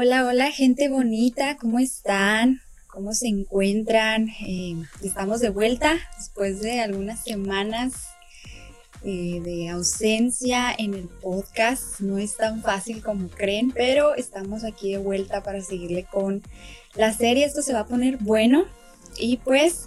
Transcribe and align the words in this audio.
Hola, 0.00 0.24
hola, 0.26 0.52
gente 0.52 0.88
bonita, 0.88 1.56
¿cómo 1.56 1.80
están? 1.80 2.60
¿Cómo 2.86 3.14
se 3.14 3.26
encuentran? 3.26 4.28
Eh, 4.46 4.76
estamos 5.02 5.40
de 5.40 5.50
vuelta 5.50 5.98
después 6.16 6.60
de 6.60 6.78
algunas 6.78 7.24
semanas 7.24 8.06
eh, 9.02 9.40
de 9.42 9.70
ausencia 9.70 10.72
en 10.78 10.94
el 10.94 11.08
podcast. 11.08 11.98
No 11.98 12.16
es 12.16 12.36
tan 12.36 12.62
fácil 12.62 13.02
como 13.02 13.26
creen, 13.26 13.72
pero 13.72 14.14
estamos 14.14 14.62
aquí 14.62 14.92
de 14.92 14.98
vuelta 14.98 15.42
para 15.42 15.62
seguirle 15.62 16.04
con 16.04 16.44
la 16.94 17.12
serie. 17.12 17.44
Esto 17.44 17.62
se 17.62 17.72
va 17.72 17.80
a 17.80 17.86
poner 17.88 18.18
bueno. 18.18 18.66
Y 19.18 19.38
pues 19.38 19.86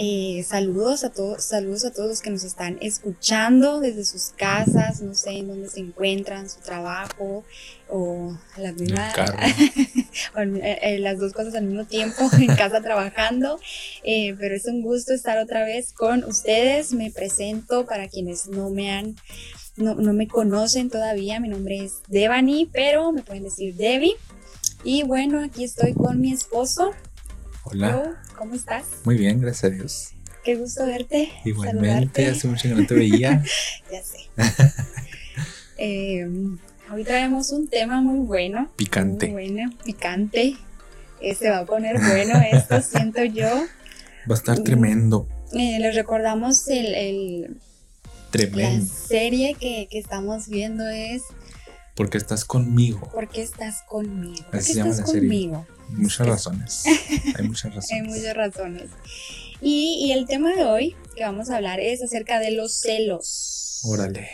eh, 0.00 0.44
saludos 0.46 1.02
a 1.02 1.10
todos, 1.10 1.42
saludos 1.42 1.84
a 1.84 1.92
todos 1.92 2.08
los 2.08 2.22
que 2.22 2.30
nos 2.30 2.44
están 2.44 2.78
escuchando 2.80 3.80
desde 3.80 4.04
sus 4.04 4.28
casas, 4.36 5.02
no 5.02 5.12
sé 5.14 5.30
en 5.30 5.48
dónde 5.48 5.68
se 5.68 5.80
encuentran, 5.80 6.48
su 6.48 6.60
trabajo 6.60 7.44
o 7.88 8.38
la 8.56 8.72
misma, 8.72 9.12
eh, 10.36 10.78
eh, 10.82 10.98
las 11.00 11.18
dos 11.18 11.32
cosas 11.32 11.56
al 11.56 11.64
mismo 11.64 11.84
tiempo, 11.84 12.30
en 12.38 12.54
casa 12.54 12.80
trabajando. 12.80 13.58
pero 14.04 14.54
es 14.54 14.66
un 14.66 14.82
gusto 14.82 15.12
estar 15.12 15.36
otra 15.38 15.64
vez 15.64 15.92
con 15.92 16.22
ustedes. 16.22 16.92
Me 16.92 17.10
presento 17.10 17.84
para 17.84 18.06
quienes 18.06 18.46
no 18.46 18.70
me 18.70 18.92
han 18.92 19.16
no, 19.76 19.94
no, 19.94 20.12
me 20.12 20.28
conocen 20.28 20.90
todavía, 20.90 21.40
mi 21.40 21.48
nombre 21.48 21.84
es 21.84 22.02
Devani, 22.08 22.68
pero 22.72 23.12
me 23.12 23.22
pueden 23.22 23.44
decir 23.44 23.74
Debbie. 23.74 24.14
Y 24.84 25.02
bueno, 25.02 25.42
aquí 25.42 25.64
estoy 25.64 25.92
con 25.94 26.20
mi 26.20 26.32
esposo, 26.32 26.92
Hola. 27.64 28.22
¿Cómo 28.36 28.54
estás? 28.54 28.84
Muy 29.04 29.16
bien, 29.16 29.40
gracias 29.40 29.64
a 29.64 29.74
Dios. 29.74 30.08
Qué 30.44 30.54
gusto 30.56 30.86
verte. 30.86 31.30
Igualmente, 31.44 32.26
hace 32.26 32.48
mucho 32.48 32.68
que 32.68 32.74
no 32.74 32.86
te 32.86 32.94
veía. 32.94 33.42
ya 33.92 34.02
sé. 34.02 34.18
Em, 35.80 36.58
hoy 36.92 37.04
traemos 37.04 37.52
un 37.52 37.68
tema 37.68 38.00
muy 38.00 38.18
bueno. 38.26 38.68
Picante. 38.74 39.28
Muy 39.28 39.50
bueno, 39.52 39.70
picante. 39.84 40.56
Se 41.38 41.50
va 41.50 41.58
a 41.58 41.66
poner 41.66 42.00
bueno 42.00 42.40
esto, 42.50 42.80
siento 42.82 43.22
yo. 43.22 43.48
Va 44.28 44.34
a 44.34 44.38
estar 44.38 44.58
tremendo. 44.64 45.28
Eh, 45.52 45.78
les 45.78 45.94
recordamos 45.94 46.66
el, 46.68 46.94
el 46.94 47.60
Tremendo. 48.30 48.86
La 48.86 49.08
serie 49.08 49.54
que, 49.54 49.88
que 49.90 49.98
estamos 49.98 50.48
viendo 50.48 50.86
es 50.88 51.22
porque 51.98 52.16
estás 52.16 52.44
conmigo. 52.44 53.10
Porque 53.12 53.42
estás 53.42 53.82
conmigo. 53.82 54.46
Así 54.52 54.72
se 54.72 54.78
llama 54.78 54.94
la 54.94 55.02
conmigo. 55.02 55.66
Muchas 55.88 56.28
razones. 56.28 56.84
Hay 57.36 57.48
muchas 57.48 57.74
razones. 57.74 57.90
Hay 57.90 58.02
muchas 58.02 58.36
razones. 58.36 58.90
Y, 59.60 60.04
y, 60.06 60.12
el 60.12 60.26
tema 60.26 60.54
de 60.54 60.64
hoy 60.64 60.96
que 61.16 61.24
vamos 61.24 61.50
a 61.50 61.56
hablar 61.56 61.80
es 61.80 62.00
acerca 62.00 62.38
de 62.38 62.52
los 62.52 62.72
celos. 62.72 63.80
Órale. 63.82 64.28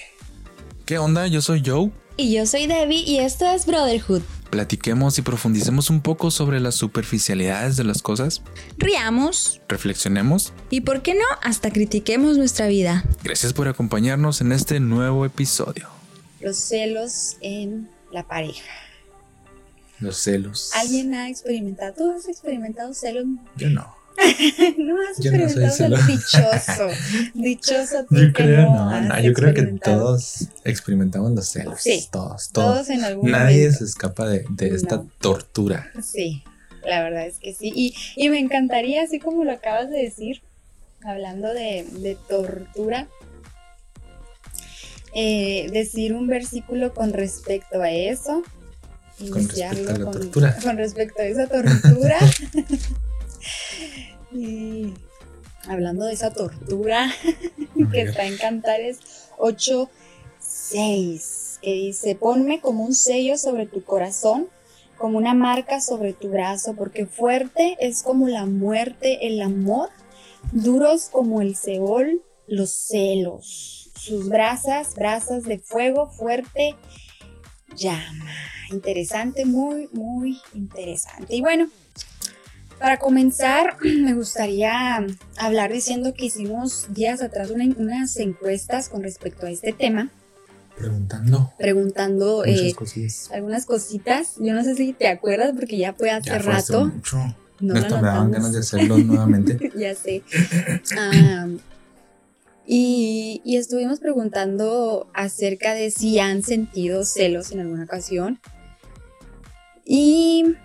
¿Qué 0.84 0.98
onda? 0.98 1.26
Yo 1.26 1.40
soy 1.40 1.62
Joe. 1.64 1.90
Y 2.18 2.34
yo 2.34 2.44
soy 2.44 2.66
Debbie 2.66 3.02
y 3.02 3.20
esto 3.20 3.46
es 3.46 3.64
Brotherhood. 3.64 4.20
Platiquemos 4.50 5.18
y 5.18 5.22
profundicemos 5.22 5.88
un 5.88 6.02
poco 6.02 6.30
sobre 6.30 6.60
las 6.60 6.74
superficialidades 6.74 7.78
de 7.78 7.84
las 7.84 8.02
cosas. 8.02 8.42
Riamos. 8.76 9.62
Reflexionemos. 9.70 10.52
Y 10.68 10.82
por 10.82 11.00
qué 11.00 11.14
no, 11.14 11.24
hasta 11.42 11.70
critiquemos 11.70 12.36
nuestra 12.36 12.66
vida. 12.66 13.06
Gracias 13.22 13.54
por 13.54 13.68
acompañarnos 13.68 14.42
en 14.42 14.52
este 14.52 14.80
nuevo 14.80 15.24
episodio 15.24 15.93
los 16.44 16.58
celos 16.58 17.38
en 17.40 17.88
la 18.12 18.22
pareja. 18.28 18.70
Los 19.98 20.18
celos. 20.18 20.72
¿Alguien 20.74 21.14
ha 21.14 21.30
experimentado? 21.30 21.94
¿Tú 21.94 22.12
has 22.12 22.28
experimentado 22.28 22.92
celos? 22.92 23.24
Yo 23.56 23.70
no. 23.70 23.96
no 24.78 24.96
has 25.00 25.18
experimentado 25.18 25.70
celos. 25.70 26.06
Dichoso. 26.06 26.88
Dichoso 27.34 28.04
tú 28.04 28.16
Yo 28.16 28.32
creo, 28.34 28.70
no, 28.70 29.00
no, 29.00 29.20
yo 29.20 29.32
creo 29.32 29.54
que 29.54 29.62
todos 29.82 30.48
experimentamos 30.64 31.32
los 31.32 31.48
celos. 31.48 31.80
Sí. 31.80 32.06
Todos, 32.12 32.50
todos. 32.50 32.74
Todos 32.74 32.90
en 32.90 33.04
algún 33.04 33.30
Nadie 33.30 33.72
se 33.72 33.84
escapa 33.84 34.28
de, 34.28 34.44
de 34.50 34.68
esta 34.68 35.02
tortura. 35.20 35.90
Sí, 36.02 36.44
la 36.84 37.02
verdad 37.02 37.26
es 37.26 37.38
que 37.38 37.54
sí. 37.54 37.72
Y, 37.74 37.94
y, 38.16 38.28
me 38.28 38.38
encantaría, 38.38 39.02
así 39.02 39.18
como 39.18 39.44
lo 39.44 39.52
acabas 39.52 39.88
de 39.88 40.02
decir, 40.02 40.42
hablando 41.02 41.48
de, 41.54 41.86
de 41.90 42.18
tortura, 42.28 43.08
eh, 45.14 45.68
decir 45.72 46.12
un 46.12 46.26
versículo 46.26 46.92
con 46.92 47.12
respecto 47.12 47.80
a 47.80 47.90
eso. 47.90 48.42
Con 49.18 49.48
respecto 49.48 49.92
a 49.92 49.94
la 49.94 50.10
tortura. 50.10 50.56
Con 50.62 50.76
respecto 50.76 51.22
a 51.22 51.26
esa 51.26 51.46
tortura. 51.46 52.18
y 54.32 54.92
hablando 55.68 56.04
de 56.06 56.14
esa 56.14 56.32
tortura 56.32 57.12
que 57.92 58.02
está 58.02 58.24
en 58.26 58.36
Cantares 58.38 58.98
8, 59.38 59.88
6, 60.40 61.60
que 61.62 61.72
dice, 61.74 62.16
ponme 62.16 62.60
como 62.60 62.84
un 62.84 62.94
sello 62.94 63.38
sobre 63.38 63.66
tu 63.66 63.84
corazón, 63.84 64.48
como 64.98 65.16
una 65.16 65.34
marca 65.34 65.80
sobre 65.80 66.12
tu 66.12 66.28
brazo, 66.28 66.74
porque 66.74 67.06
fuerte 67.06 67.76
es 67.78 68.02
como 68.02 68.26
la 68.26 68.46
muerte 68.46 69.28
el 69.28 69.40
amor, 69.40 69.90
duros 70.50 71.08
como 71.08 71.40
el 71.40 71.54
Seol 71.54 72.20
los 72.48 72.70
celos 72.70 73.83
sus 73.94 74.28
brasas, 74.28 74.94
brasas 74.94 75.44
de 75.44 75.58
fuego 75.58 76.10
fuerte, 76.10 76.76
llama. 77.76 78.30
Interesante, 78.70 79.44
muy, 79.44 79.88
muy 79.92 80.40
interesante. 80.54 81.36
Y 81.36 81.40
bueno, 81.40 81.68
para 82.78 82.98
comenzar, 82.98 83.76
me 83.82 84.14
gustaría 84.14 85.04
hablar 85.36 85.72
diciendo 85.72 86.14
que 86.14 86.26
hicimos 86.26 86.86
días 86.90 87.22
atrás 87.22 87.50
unas 87.50 88.16
encuestas 88.16 88.88
con 88.88 89.02
respecto 89.02 89.46
a 89.46 89.50
este 89.50 89.72
tema. 89.72 90.10
Preguntando. 90.76 91.52
Preguntando 91.56 92.44
eh, 92.44 92.74
algunas 93.32 93.64
cositas. 93.64 94.34
Yo 94.40 94.54
no 94.54 94.64
sé 94.64 94.74
si 94.74 94.92
te 94.92 95.06
acuerdas 95.06 95.52
porque 95.54 95.78
ya 95.78 95.92
fue 95.92 96.10
hace 96.10 96.36
rato. 96.38 96.86
mucho. 96.86 97.18
No 97.60 97.74
me 97.74 97.80
daban 97.80 98.32
ganas 98.32 98.52
de 98.52 98.58
hacerlo 98.58 98.98
nuevamente. 98.98 99.72
ya 99.76 99.94
sé. 99.94 100.22
Ah, 100.98 101.46
y, 102.66 103.42
estuvimos 103.56 104.00
preguntando 104.00 105.08
acerca 105.14 105.74
de 105.74 105.90
si 105.90 106.18
han 106.18 106.42
sentido 106.42 107.04
celos 107.04 107.52
en 107.52 107.60
alguna 107.60 107.84
ocasión. 107.84 108.40
Y 109.84 110.56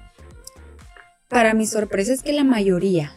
para 1.27 1.53
mi 1.53 1.65
sorpresa 1.65 2.13
es 2.13 2.21
que 2.21 2.31
la 2.31 2.45
mayoría, 2.45 3.13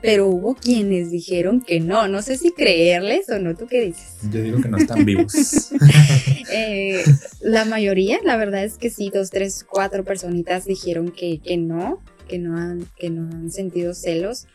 pero 0.00 0.28
hubo 0.28 0.54
quienes 0.54 1.10
dijeron 1.10 1.60
que 1.60 1.80
no. 1.80 2.08
No 2.08 2.22
sé 2.22 2.38
si 2.38 2.52
creerles 2.52 3.28
o 3.28 3.38
no, 3.38 3.54
¿tú 3.54 3.66
qué 3.66 3.82
dices? 3.82 4.16
Yo 4.30 4.40
digo 4.42 4.60
que 4.60 4.68
no 4.68 4.78
están 4.78 5.04
vivos. 5.04 5.70
Eh, 6.52 7.04
la 7.42 7.64
mayoría, 7.64 8.18
la 8.24 8.36
verdad 8.36 8.64
es 8.64 8.76
que 8.76 8.90
sí, 8.90 9.08
dos, 9.14 9.30
tres, 9.30 9.62
cuatro 9.62 10.02
personitas 10.02 10.64
dijeron 10.64 11.12
que, 11.12 11.38
que 11.38 11.56
no, 11.56 12.02
que 12.26 12.40
no, 12.40 12.58
han, 12.58 12.88
que 12.96 13.08
no 13.08 13.30
han 13.30 13.52
sentido 13.52 13.94
celos. 13.94 14.48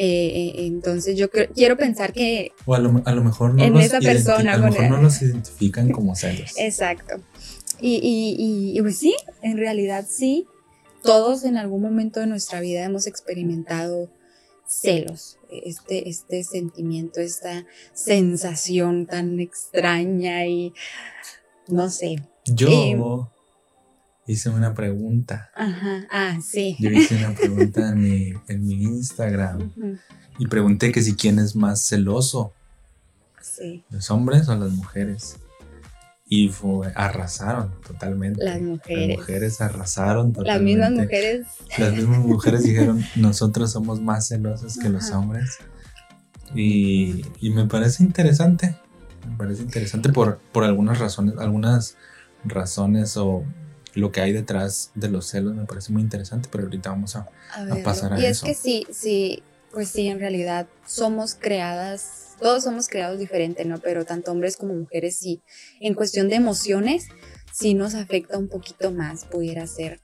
Eh, 0.00 0.54
eh, 0.54 0.66
entonces 0.66 1.16
yo 1.16 1.28
quiero 1.28 1.76
pensar 1.76 2.12
que... 2.12 2.52
O 2.66 2.74
a 2.74 2.78
lo, 2.78 2.92
mejor 2.92 3.54
no, 3.54 3.64
en 3.64 3.72
los 3.72 3.84
esa 3.84 3.98
persona, 3.98 4.54
a 4.54 4.56
lo 4.56 4.70
mejor 4.70 4.90
no 4.90 5.02
los 5.02 5.20
identifican 5.20 5.90
como 5.90 6.14
celos. 6.14 6.52
Exacto. 6.56 7.16
Y, 7.80 7.96
y, 7.96 8.78
y, 8.78 8.80
pues 8.80 8.98
sí, 8.98 9.16
en 9.42 9.56
realidad 9.56 10.06
sí, 10.08 10.46
todos 11.02 11.42
en 11.44 11.56
algún 11.56 11.82
momento 11.82 12.20
de 12.20 12.28
nuestra 12.28 12.60
vida 12.60 12.84
hemos 12.84 13.08
experimentado 13.08 14.08
celos, 14.68 15.38
este, 15.50 16.08
este 16.08 16.44
sentimiento, 16.44 17.20
esta 17.20 17.66
sensación 17.92 19.06
tan 19.06 19.40
extraña 19.40 20.46
y 20.46 20.74
no 21.66 21.90
sé. 21.90 22.22
Yo, 22.44 23.30
hice 24.28 24.50
una 24.50 24.74
pregunta. 24.74 25.50
Ajá, 25.56 26.06
ah, 26.10 26.38
sí. 26.42 26.76
Yo 26.78 26.90
hice 26.90 27.16
una 27.16 27.34
pregunta 27.34 27.88
en 27.88 28.00
mi, 28.00 28.32
en 28.46 28.66
mi 28.66 28.74
Instagram 28.74 29.72
y 30.38 30.46
pregunté 30.46 30.92
que 30.92 31.02
si 31.02 31.16
quién 31.16 31.38
es 31.38 31.56
más 31.56 31.80
celoso. 31.80 32.52
Sí. 33.40 33.82
¿Los 33.90 34.10
hombres 34.10 34.48
o 34.48 34.54
las 34.54 34.70
mujeres? 34.70 35.36
Y 36.28 36.50
fue, 36.50 36.92
arrasaron 36.94 37.72
totalmente. 37.86 38.44
Las 38.44 38.60
mujeres. 38.60 39.08
Las 39.08 39.18
mujeres 39.18 39.60
arrasaron 39.62 40.32
totalmente. 40.34 40.78
Las 40.78 40.90
mismas 40.90 41.06
mujeres. 41.06 41.46
Las 41.78 41.92
mismas 41.94 42.18
mujeres 42.18 42.62
dijeron, 42.64 43.02
nosotros 43.16 43.72
somos 43.72 44.02
más 44.02 44.28
celosos 44.28 44.76
que 44.78 44.90
los 44.90 45.10
hombres. 45.10 45.56
Y, 46.54 47.24
y, 47.40 47.50
me 47.50 47.66
parece 47.66 48.04
interesante. 48.04 48.76
Me 49.26 49.36
parece 49.38 49.62
interesante 49.62 50.10
por, 50.10 50.38
por 50.52 50.64
algunas 50.64 50.98
razones, 50.98 51.34
algunas 51.38 51.96
razones 52.44 53.16
o 53.16 53.44
lo 53.98 54.12
que 54.12 54.20
hay 54.20 54.32
detrás 54.32 54.92
de 54.94 55.08
los 55.08 55.26
celos 55.26 55.56
me 55.56 55.64
parece 55.64 55.92
muy 55.92 56.02
interesante, 56.02 56.48
pero 56.52 56.64
ahorita 56.64 56.90
vamos 56.90 57.16
a, 57.16 57.28
pasar 57.82 58.12
a 58.12 58.16
eso. 58.16 58.22
Y 58.22 58.26
es 58.26 58.40
que 58.42 58.54
sí, 58.54 58.86
sí, 58.92 59.42
pues 59.72 59.88
sí, 59.88 60.06
en 60.06 60.20
realidad 60.20 60.68
somos 60.86 61.34
creadas, 61.34 62.36
todos 62.40 62.62
somos 62.62 62.86
creados 62.86 63.18
diferente, 63.18 63.64
¿no? 63.64 63.78
Pero 63.78 64.04
tanto 64.04 64.30
hombres 64.30 64.56
como 64.56 64.74
mujeres 64.74 65.16
sí, 65.16 65.42
en 65.80 65.94
cuestión 65.94 66.28
de 66.28 66.36
emociones, 66.36 67.08
sí 67.52 67.74
nos 67.74 67.94
afecta 67.94 68.38
un 68.38 68.48
poquito 68.48 68.92
más, 68.92 69.24
pudiera 69.24 69.66
ser. 69.66 70.00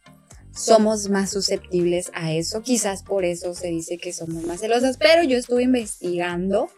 Somos 0.53 1.09
más 1.09 1.31
susceptibles 1.31 2.11
a 2.15 2.33
eso, 2.33 2.63
quizás 2.63 3.05
por 3.05 3.25
eso 3.25 3.55
se 3.55 3.69
dice 3.69 3.99
que 3.99 4.13
somos 4.13 4.45
más 4.45 4.61
celosas, 4.61 4.97
pero 4.97 5.23
yo 5.23 5.39
estuve 5.39 5.63
investigando 5.63 6.69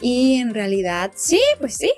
Y 0.00 0.36
en 0.36 0.54
realidad, 0.54 1.10
sí, 1.16 1.40
pues 1.58 1.74
sí. 1.74 1.92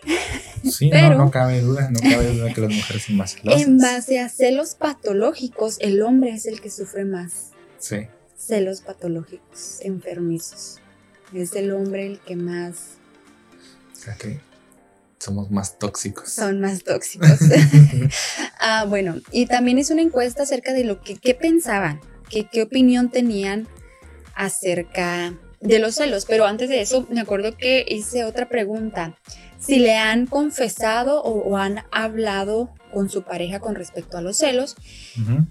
Sí, 0.71 0.89
Pero- 0.91 1.11
no, 1.11 1.25
no 1.27 1.31
cabe 1.31 1.61
duda, 1.61 1.91
no 1.91 2.01
cabe 2.01 2.33
duda 2.35 2.53
que 2.55 2.61
las 2.63 2.73
mujeres 2.73 3.03
son 3.05 3.17
más 3.17 3.35
celosas. 3.35 3.63
En 3.63 3.79
base 3.79 4.19
a 4.21 4.29
celos 4.29 4.75
patológicos, 4.75 5.77
el 5.81 6.01
hombre 6.03 6.31
es 6.31 6.47
el 6.47 6.61
que 6.61 6.71
sufre 6.71 7.05
más 7.05 7.51
Sí. 7.79 8.07
celos 8.37 8.81
patológicos, 8.81 9.79
enfermizos. 9.83 10.79
Es 11.35 11.55
el 11.55 11.73
hombre 11.73 12.07
el 12.07 12.19
que 12.21 12.37
más 12.37 12.97
O 13.95 14.03
sea 14.03 14.15
que 14.17 14.41
somos 15.19 15.51
más 15.51 15.79
tóxicos. 15.79 16.31
son 16.33 16.61
más 16.61 16.83
tóxicos. 16.83 17.29
ah, 18.61 18.87
bueno, 18.89 19.17
y 19.31 19.45
también 19.47 19.79
hice 19.79 19.93
una 19.93 20.03
encuesta 20.03 20.43
acerca 20.45 20.73
de 20.73 20.85
lo 20.85 21.03
que 21.03 21.17
qué 21.17 21.35
pensaban, 21.35 22.01
que, 22.31 22.49
qué 22.49 22.63
opinión 22.63 23.11
tenían 23.11 23.69
acerca 24.35 25.35
de 25.61 25.79
los 25.79 25.95
celos. 25.97 26.25
Pero 26.27 26.47
antes 26.47 26.69
de 26.69 26.81
eso, 26.81 27.07
me 27.11 27.21
acuerdo 27.21 27.57
que 27.57 27.85
hice 27.89 28.25
otra 28.25 28.49
pregunta. 28.49 29.17
Si 29.59 29.79
le 29.79 29.97
han 29.97 30.27
confesado 30.27 31.23
o, 31.23 31.51
o 31.51 31.57
han 31.57 31.85
hablado 31.93 32.71
con 32.93 33.09
su 33.11 33.23
pareja 33.23 33.61
con 33.61 33.75
respecto 33.75 34.17
a 34.17 34.23
los 34.23 34.39
celos. 34.39 34.77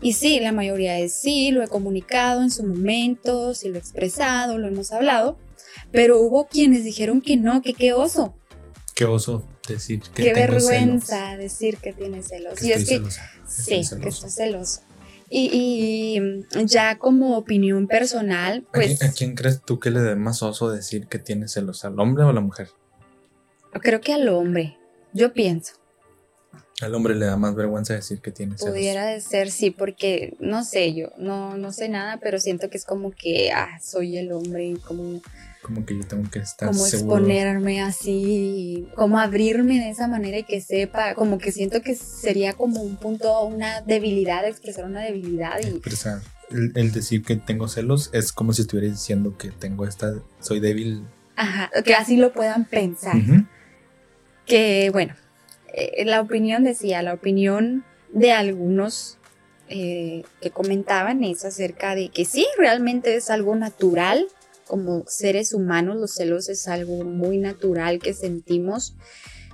Y 0.01 0.13
sí, 0.13 0.39
la 0.39 0.51
mayoría 0.51 0.97
es 0.99 1.13
sí, 1.13 1.51
lo 1.51 1.63
he 1.63 1.67
comunicado 1.67 2.41
en 2.41 2.51
su 2.51 2.63
momento, 2.63 3.53
sí 3.53 3.69
lo 3.69 3.75
he 3.75 3.79
expresado, 3.79 4.57
lo 4.57 4.67
hemos 4.67 4.91
hablado. 4.91 5.37
Pero 5.91 6.19
hubo 6.19 6.47
quienes 6.47 6.83
dijeron 6.83 7.21
que 7.21 7.37
no, 7.37 7.61
que 7.61 7.73
qué 7.73 7.93
oso, 7.93 8.35
Qué 8.95 9.05
oso 9.05 9.47
decir 9.65 10.01
que 10.01 10.23
qué 10.23 10.33
tengo 10.33 10.53
vergüenza 10.53 11.37
decir 11.37 11.77
que 11.77 11.93
tiene 11.93 12.21
celos. 12.21 12.55
que 12.59 12.67
y 12.67 12.71
es 12.73 12.79
que 12.79 12.95
celosa, 12.97 13.31
que 13.45 13.49
Sí, 13.49 13.97
que 14.01 14.09
está 14.09 14.29
celoso. 14.29 14.81
Y, 15.29 16.17
y 16.53 16.65
ya 16.65 16.97
como 16.97 17.37
opinión 17.37 17.87
personal, 17.87 18.65
¿A 18.69 18.71
pues 18.73 18.97
quién- 18.99 19.09
¿A 19.09 19.13
quién 19.13 19.35
crees 19.35 19.61
tú 19.61 19.79
que 19.79 19.91
le 19.91 19.99
dé 20.01 20.15
más 20.15 20.41
oso 20.41 20.71
decir 20.71 21.07
que 21.07 21.19
tiene 21.19 21.47
celos? 21.47 21.85
¿Al 21.85 21.99
hombre 21.99 22.23
o 22.23 22.29
a 22.29 22.33
la 22.33 22.41
mujer? 22.41 22.69
creo 23.81 24.01
que 24.01 24.13
al 24.13 24.27
hombre, 24.29 24.77
yo 25.13 25.31
pienso, 25.33 25.73
Al 26.81 26.95
hombre 26.95 27.13
le 27.15 27.25
da 27.25 27.35
más 27.37 27.53
vergüenza 27.55 27.93
decir 27.93 28.19
que 28.21 28.31
tiene 28.31 28.57
celos. 28.57 28.73
pudiera 28.73 29.19
ser 29.19 29.51
sí, 29.51 29.69
porque 29.69 30.35
no 30.39 30.63
sé 30.63 30.93
yo, 30.95 31.09
no, 31.17 31.57
no 31.57 31.71
sé 31.71 31.89
nada, 31.89 32.17
pero 32.21 32.39
siento 32.39 32.69
que 32.69 32.77
es 32.77 32.85
como 32.85 33.11
que, 33.11 33.51
ah, 33.51 33.77
soy 33.81 34.17
el 34.17 34.31
hombre 34.31 34.65
y 34.65 34.75
como, 34.77 35.21
Como 35.61 35.85
que 35.85 35.97
yo 35.97 36.03
tengo 36.07 36.29
que 36.29 36.39
estar 36.39 36.69
como 36.69 36.85
seguro. 36.85 37.17
exponerme 37.17 37.81
así, 37.81 38.87
como 38.95 39.19
abrirme 39.19 39.79
de 39.79 39.89
esa 39.89 40.07
manera 40.07 40.37
y 40.37 40.43
que 40.43 40.61
sepa, 40.61 41.15
como 41.15 41.37
que 41.37 41.51
siento 41.51 41.81
que 41.81 41.95
sería 41.95 42.53
como 42.53 42.81
un 42.81 42.95
punto, 42.95 43.43
una 43.43 43.81
debilidad, 43.81 44.45
expresar 44.47 44.85
una 44.85 45.01
debilidad 45.01 45.59
y 45.61 45.67
expresar. 45.67 46.21
El, 46.49 46.71
el 46.75 46.91
decir 46.91 47.23
que 47.23 47.35
tengo 47.35 47.67
celos 47.67 48.09
es 48.13 48.31
como 48.31 48.53
si 48.53 48.61
estuviera 48.61 48.89
diciendo 48.89 49.37
que 49.37 49.51
tengo 49.51 49.85
esta, 49.85 50.13
soy 50.39 50.59
débil. 50.59 51.03
ajá, 51.35 51.69
que 51.83 51.93
así 51.93 52.15
lo 52.17 52.31
puedan 52.33 52.65
pensar. 52.65 53.17
Que 54.45 54.89
bueno, 54.91 55.13
eh, 55.73 56.05
la 56.05 56.21
opinión 56.21 56.63
decía, 56.63 57.01
la 57.03 57.13
opinión 57.13 57.83
de 58.11 58.31
algunos 58.31 59.17
eh, 59.67 60.23
que 60.41 60.49
comentaban 60.49 61.23
es 61.23 61.45
acerca 61.45 61.93
de 61.93 62.09
que 62.09 62.25
sí, 62.25 62.47
realmente 62.57 63.15
es 63.15 63.29
algo 63.29 63.55
natural, 63.55 64.25
como 64.69 65.03
seres 65.07 65.51
humanos 65.53 65.97
los 65.97 66.13
celos 66.13 66.47
es 66.47 66.67
algo 66.67 67.03
muy 67.03 67.39
natural 67.39 67.97
que 67.97 68.13
sentimos, 68.13 68.95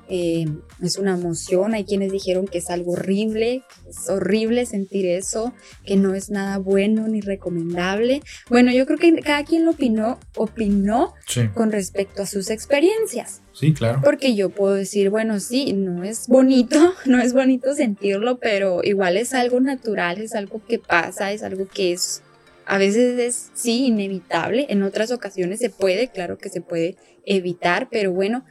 eh, 0.07 0.45
es 0.83 0.97
una 0.99 1.15
emoción, 1.15 1.73
hay 1.73 1.83
quienes 1.83 2.11
dijeron 2.11 2.45
que 2.47 2.59
es 2.59 2.69
algo 2.69 2.91
horrible, 2.91 3.63
que 3.83 3.89
es 3.89 4.07
horrible 4.07 4.65
sentir 4.67 5.07
eso, 5.07 5.53
que 5.83 5.95
no 5.95 6.13
es 6.13 6.29
nada 6.29 6.59
bueno 6.59 7.07
ni 7.07 7.21
recomendable. 7.21 8.21
Bueno, 8.49 8.71
yo 8.71 8.85
creo 8.85 8.99
que 8.99 9.15
cada 9.21 9.43
quien 9.45 9.65
lo 9.65 9.71
opinó, 9.71 10.19
opinó 10.35 11.13
Sí, 11.25 11.47
con 11.55 11.71
respecto 11.71 12.21
a 12.21 12.25
sus 12.27 12.51
experiencias. 12.51 13.41
sí, 13.53 13.73
claro. 13.73 14.01
Porque 14.03 14.35
yo 14.35 14.49
puedo 14.51 14.75
decir, 14.75 15.09
bueno, 15.09 15.39
sí, 15.39 15.73
no 15.73 16.03
es 16.03 16.27
bonito, 16.27 16.77
no 17.07 17.19
es 17.19 17.33
bonito 17.33 17.73
sentirlo, 17.73 18.37
pero 18.37 18.81
igual 18.83 19.17
es 19.17 19.33
algo 19.33 19.59
natural, 19.59 20.19
es 20.19 20.35
algo 20.35 20.61
que 20.67 20.77
pasa, 20.77 21.31
es 21.31 21.41
algo 21.41 21.67
que 21.67 21.93
es, 21.93 22.21
a 22.65 22.77
veces 22.77 23.19
es, 23.19 23.51
sí, 23.53 23.87
inevitable, 23.87 24.65
en 24.69 24.83
otras 24.83 25.11
ocasiones 25.11 25.59
se 25.59 25.69
puede, 25.69 26.09
claro 26.09 26.37
que 26.37 26.49
se 26.49 26.61
puede 26.61 26.97
evitar, 27.25 27.89
pero 27.89 28.11
bueno, 28.11 28.45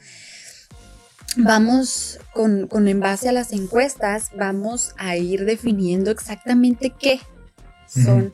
vamos 1.37 2.19
con, 2.32 2.66
con 2.69 2.88
en 2.88 3.00
base 3.00 3.28
a 3.28 3.32
las 3.32 3.52
encuestas, 3.52 4.31
vamos 4.37 4.94
a 4.96 5.16
ir 5.16 5.44
definiendo 5.44 6.11
exactamente 6.11 6.93
qué 6.99 7.20
son 7.87 8.32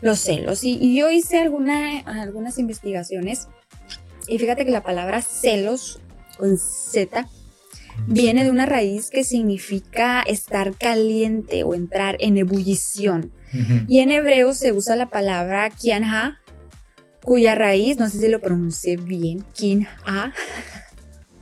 los 0.00 0.20
celos. 0.20 0.64
Y, 0.64 0.78
y 0.80 0.98
yo 0.98 1.10
hice 1.10 1.38
alguna, 1.38 2.00
algunas 2.00 2.58
investigaciones 2.58 3.48
y 4.28 4.38
fíjate 4.38 4.64
que 4.64 4.72
la 4.72 4.82
palabra 4.82 5.22
celos 5.22 6.00
con 6.36 6.58
Z 6.58 7.28
viene 8.06 8.44
de 8.44 8.50
una 8.50 8.66
raíz 8.66 9.10
que 9.10 9.24
significa 9.24 10.22
estar 10.22 10.76
caliente 10.76 11.64
o 11.64 11.74
entrar 11.74 12.16
en 12.20 12.36
ebullición. 12.36 13.32
Y 13.88 14.00
en 14.00 14.10
hebreo 14.10 14.54
se 14.54 14.72
usa 14.72 14.96
la 14.96 15.06
palabra 15.06 15.70
kianha, 15.70 16.40
cuya 17.22 17.54
raíz, 17.54 17.98
no 17.98 18.08
sé 18.08 18.18
si 18.18 18.28
lo 18.28 18.40
pronuncié 18.40 18.96
bien, 18.96 19.44
kinha, 19.54 20.32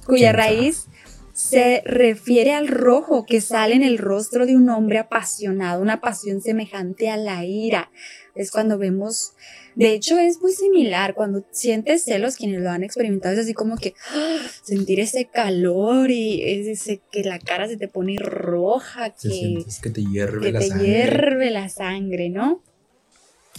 cuya 0.07 0.33
raíz 0.33 0.87
se 1.35 1.83
refiere 1.85 2.55
al 2.55 2.69
rojo 2.69 3.27
que 3.27 3.41
sale 3.41 3.75
en 3.75 3.83
el 3.83 3.99
rostro 3.99 4.47
de 4.47 4.55
un 4.55 4.71
hombre 4.71 4.99
apasionado, 4.99 5.83
una 5.83 6.01
pasión 6.01 6.41
semejante 6.41 7.11
a 7.11 7.17
la 7.17 7.45
ira. 7.45 7.91
Es 8.37 8.53
cuando 8.53 8.79
vemos, 8.79 9.33
de 9.75 9.95
hecho 9.95 10.17
es 10.17 10.41
muy 10.41 10.53
similar, 10.53 11.15
cuando 11.15 11.45
sientes 11.51 12.05
celos, 12.05 12.37
quienes 12.37 12.63
lo 12.63 12.71
han 12.71 12.85
experimentado, 12.85 13.35
es 13.35 13.41
así 13.41 13.53
como 13.53 13.77
que 13.77 13.95
¡ah! 14.15 14.39
sentir 14.63 15.01
ese 15.01 15.25
calor 15.25 16.13
y 16.13 16.41
es 16.43 16.69
ese 16.69 17.03
que 17.11 17.25
la 17.25 17.41
cara 17.41 17.67
se 17.67 17.77
te 17.77 17.89
pone 17.89 18.17
roja, 18.17 19.11
que, 19.11 19.65
que 19.83 19.91
te 19.91 20.05
hierve 20.05 20.47
que 20.47 20.53
la 20.53 20.61
te 20.61 20.69
sangre. 20.69 20.87
hierve 20.87 21.51
la 21.51 21.69
sangre, 21.69 22.31
¿no? 22.31 22.63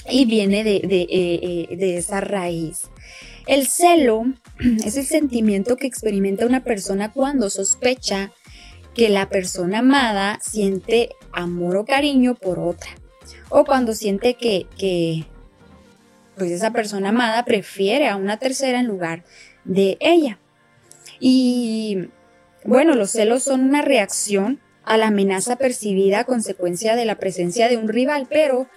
Y 0.10 0.25
viene 0.25 0.63
de, 0.63 0.80
de, 0.80 1.01
eh, 1.01 1.68
eh, 1.69 1.75
de 1.75 1.98
esa 1.98 2.22
raíz. 2.22 2.83
El 3.47 3.68
celo 3.68 4.25
es 4.86 4.97
el 4.97 5.06
sentimiento 5.06 5.77
que 5.77 5.88
experimenta 5.88 6.45
una 6.45 6.63
persona 6.63 7.12
cuando 7.12 7.50
sospecha 7.50 8.31
que 8.94 9.09
la 9.09 9.30
persona 9.30 9.80
amada 9.80 10.39
siente 10.42 11.09
amor 11.31 11.77
o 11.77 11.86
cariño 11.86 12.36
por 12.36 12.59
otra. 12.59 12.89
O 13.50 13.65
cuando 13.65 13.94
siente 13.94 14.36
que, 14.36 14.68
que 14.77 15.25
pues 16.36 16.51
esa 16.51 16.71
persona 16.71 17.09
amada 17.09 17.45
prefiere 17.45 18.07
a 18.07 18.15
una 18.15 18.38
tercera 18.38 18.80
en 18.80 18.88
lugar 18.88 19.24
de 19.63 19.98
ella. 20.00 20.39
Y 21.19 22.09
bueno, 22.63 22.95
los 22.95 23.12
celos 23.12 23.44
son 23.44 23.62
una 23.62 23.81
reacción 23.81 24.59
a 24.83 24.98
la 24.98 25.07
amenaza 25.07 25.56
percibida 25.57 26.22
a 26.22 26.25
consecuencia 26.25 26.96
de 26.96 27.05
la 27.05 27.17
presencia 27.17 27.67
de 27.67 27.77
un 27.77 27.88
rival, 27.88 28.27
pero 28.29 28.67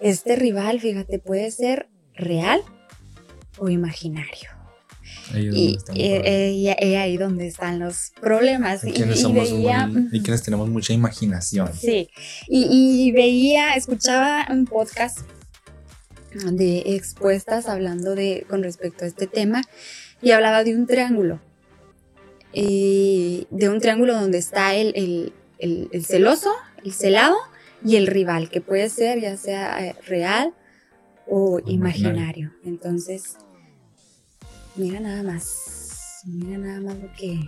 este 0.00 0.36
rival, 0.36 0.80
fíjate, 0.80 1.18
puede 1.18 1.50
ser 1.50 1.88
real 2.14 2.62
o 3.60 3.68
imaginario. 3.68 4.50
Ahí 5.32 5.46
es 5.48 5.52
donde 5.54 5.60
Y 5.60 5.74
estamos 5.76 6.00
eh, 6.00 6.22
eh, 6.24 6.52
y- 6.52 6.86
y 6.88 6.94
ahí 6.96 7.16
donde 7.16 7.46
están 7.46 7.78
los 7.78 8.12
problemas. 8.20 8.82
Y, 8.84 8.92
quienes 8.92 9.22
veía, 9.32 9.86
muy- 9.86 10.20
quienes 10.22 10.42
tenemos 10.42 10.68
mucha 10.68 10.92
imaginación. 10.92 11.72
Sí, 11.74 12.08
y, 12.48 13.12
veía, 13.12 13.74
escuchaba 13.74 14.46
un 14.50 14.64
podcast 14.66 15.20
de 16.52 16.94
expuestas 16.96 17.68
hablando 17.68 18.14
de 18.14 18.46
con 18.48 18.62
respecto 18.62 19.04
a 19.04 19.08
este 19.08 19.26
tema 19.26 19.62
y 20.22 20.30
hablaba 20.32 20.64
de 20.64 20.74
un 20.74 20.86
triángulo. 20.86 21.40
Y 22.52 23.46
de 23.50 23.68
un 23.68 23.80
triángulo 23.80 24.14
donde 24.14 24.38
está 24.38 24.74
el, 24.74 24.92
el- 24.96 25.32
el- 25.58 25.88
el 25.92 26.04
celoso, 26.04 26.50
el 26.84 26.92
celado 26.92 27.36
y 27.84 27.96
el 27.96 28.06
rival, 28.06 28.50
que 28.50 28.60
puede 28.60 28.88
ser 28.90 29.20
ya 29.20 29.36
sea 29.36 29.84
eh, 29.86 29.94
real 30.06 30.52
o 31.28 31.60
imaginario. 31.66 32.52
Entonces, 32.64 33.36
mira 34.76 35.00
nada 35.00 35.22
más, 35.22 36.20
mira 36.24 36.58
nada 36.58 36.80
más 36.80 36.96
lo 36.98 37.12
que, 37.12 37.40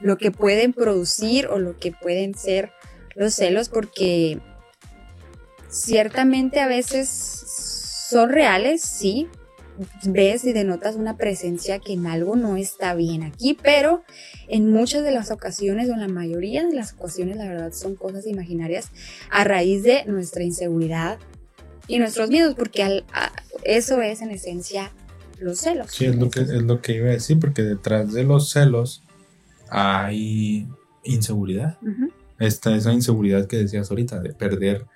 lo 0.00 0.18
que 0.18 0.30
pueden 0.30 0.72
producir 0.72 1.46
o 1.48 1.58
lo 1.58 1.78
que 1.78 1.92
pueden 1.92 2.34
ser 2.34 2.72
los 3.14 3.34
celos, 3.34 3.68
porque 3.68 4.38
ciertamente 5.68 6.60
a 6.60 6.66
veces 6.66 7.08
son 8.10 8.30
reales, 8.30 8.82
sí. 8.82 9.28
Ves 10.04 10.44
y 10.44 10.52
denotas 10.52 10.96
una 10.96 11.16
presencia 11.16 11.78
que 11.78 11.94
en 11.94 12.06
algo 12.06 12.36
no 12.36 12.58
está 12.58 12.94
bien 12.94 13.22
aquí, 13.22 13.56
pero 13.60 14.04
en 14.48 14.70
muchas 14.70 15.02
de 15.02 15.12
las 15.12 15.30
ocasiones 15.30 15.88
o 15.88 15.94
en 15.94 16.00
la 16.00 16.08
mayoría 16.08 16.62
de 16.66 16.74
las 16.74 16.92
ocasiones 16.92 17.38
la 17.38 17.48
verdad 17.48 17.72
son 17.72 17.96
cosas 17.96 18.26
imaginarias 18.26 18.90
a 19.30 19.44
raíz 19.44 19.82
de 19.82 20.04
nuestra 20.04 20.42
inseguridad 20.44 21.18
y 21.88 21.98
nuestros 21.98 22.28
miedos, 22.28 22.54
porque 22.54 22.82
al- 22.82 23.06
a- 23.14 23.32
eso 23.64 24.02
es 24.02 24.20
en 24.20 24.30
esencia 24.30 24.92
los 25.42 25.58
celos. 25.58 25.90
Sí, 25.90 26.06
es 26.06 26.16
lo, 26.16 26.30
que, 26.30 26.40
es 26.40 26.62
lo 26.62 26.80
que 26.80 26.96
iba 26.96 27.08
a 27.08 27.12
decir, 27.12 27.38
porque 27.38 27.62
detrás 27.62 28.12
de 28.12 28.24
los 28.24 28.50
celos 28.50 29.02
hay 29.70 30.68
inseguridad. 31.04 31.78
Ujú. 31.82 32.10
Esta 32.38 32.74
esa 32.74 32.92
inseguridad 32.92 33.46
que 33.46 33.58
decías 33.58 33.90
ahorita, 33.90 34.20
de 34.20 34.32
perder 34.32 34.86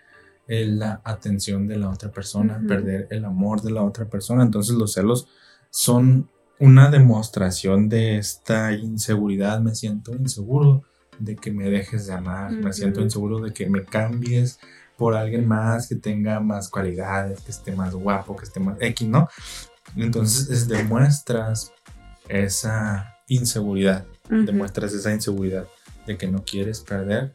eh, 0.48 0.66
la 0.66 1.00
atención 1.04 1.66
de 1.66 1.76
la 1.76 1.90
otra 1.90 2.10
persona, 2.10 2.62
perder 2.66 3.08
el 3.10 3.24
amor 3.24 3.62
de 3.62 3.70
la 3.70 3.82
otra 3.82 4.06
persona. 4.06 4.42
Entonces 4.42 4.74
los 4.74 4.92
celos 4.92 5.28
son 5.70 6.28
una 6.58 6.90
demostración 6.90 7.88
de 7.88 8.18
esta 8.18 8.72
inseguridad. 8.72 9.60
Me 9.60 9.74
siento 9.74 10.12
inseguro 10.12 10.82
de 11.18 11.36
que 11.36 11.50
me 11.50 11.70
dejes 11.70 12.06
de 12.06 12.12
amar, 12.12 12.52
me 12.52 12.72
siento 12.72 13.00
inseguro 13.00 13.40
de 13.40 13.52
que 13.52 13.68
me 13.68 13.84
cambies 13.84 14.58
por 14.96 15.14
alguien 15.14 15.46
más 15.46 15.88
que 15.88 15.96
tenga 15.96 16.40
más 16.40 16.68
cualidades, 16.68 17.40
que 17.40 17.50
esté 17.50 17.72
más 17.72 17.94
guapo, 17.94 18.36
que 18.36 18.44
esté 18.44 18.60
más 18.60 18.76
X, 18.80 19.08
¿no? 19.08 19.28
Entonces 19.94 20.68
demuestras 20.68 21.72
esa 22.28 23.16
inseguridad, 23.28 24.06
demuestras 24.28 24.92
esa 24.92 25.12
inseguridad 25.12 25.66
de 26.06 26.16
que 26.16 26.26
no 26.26 26.44
quieres 26.44 26.80
perder 26.80 27.32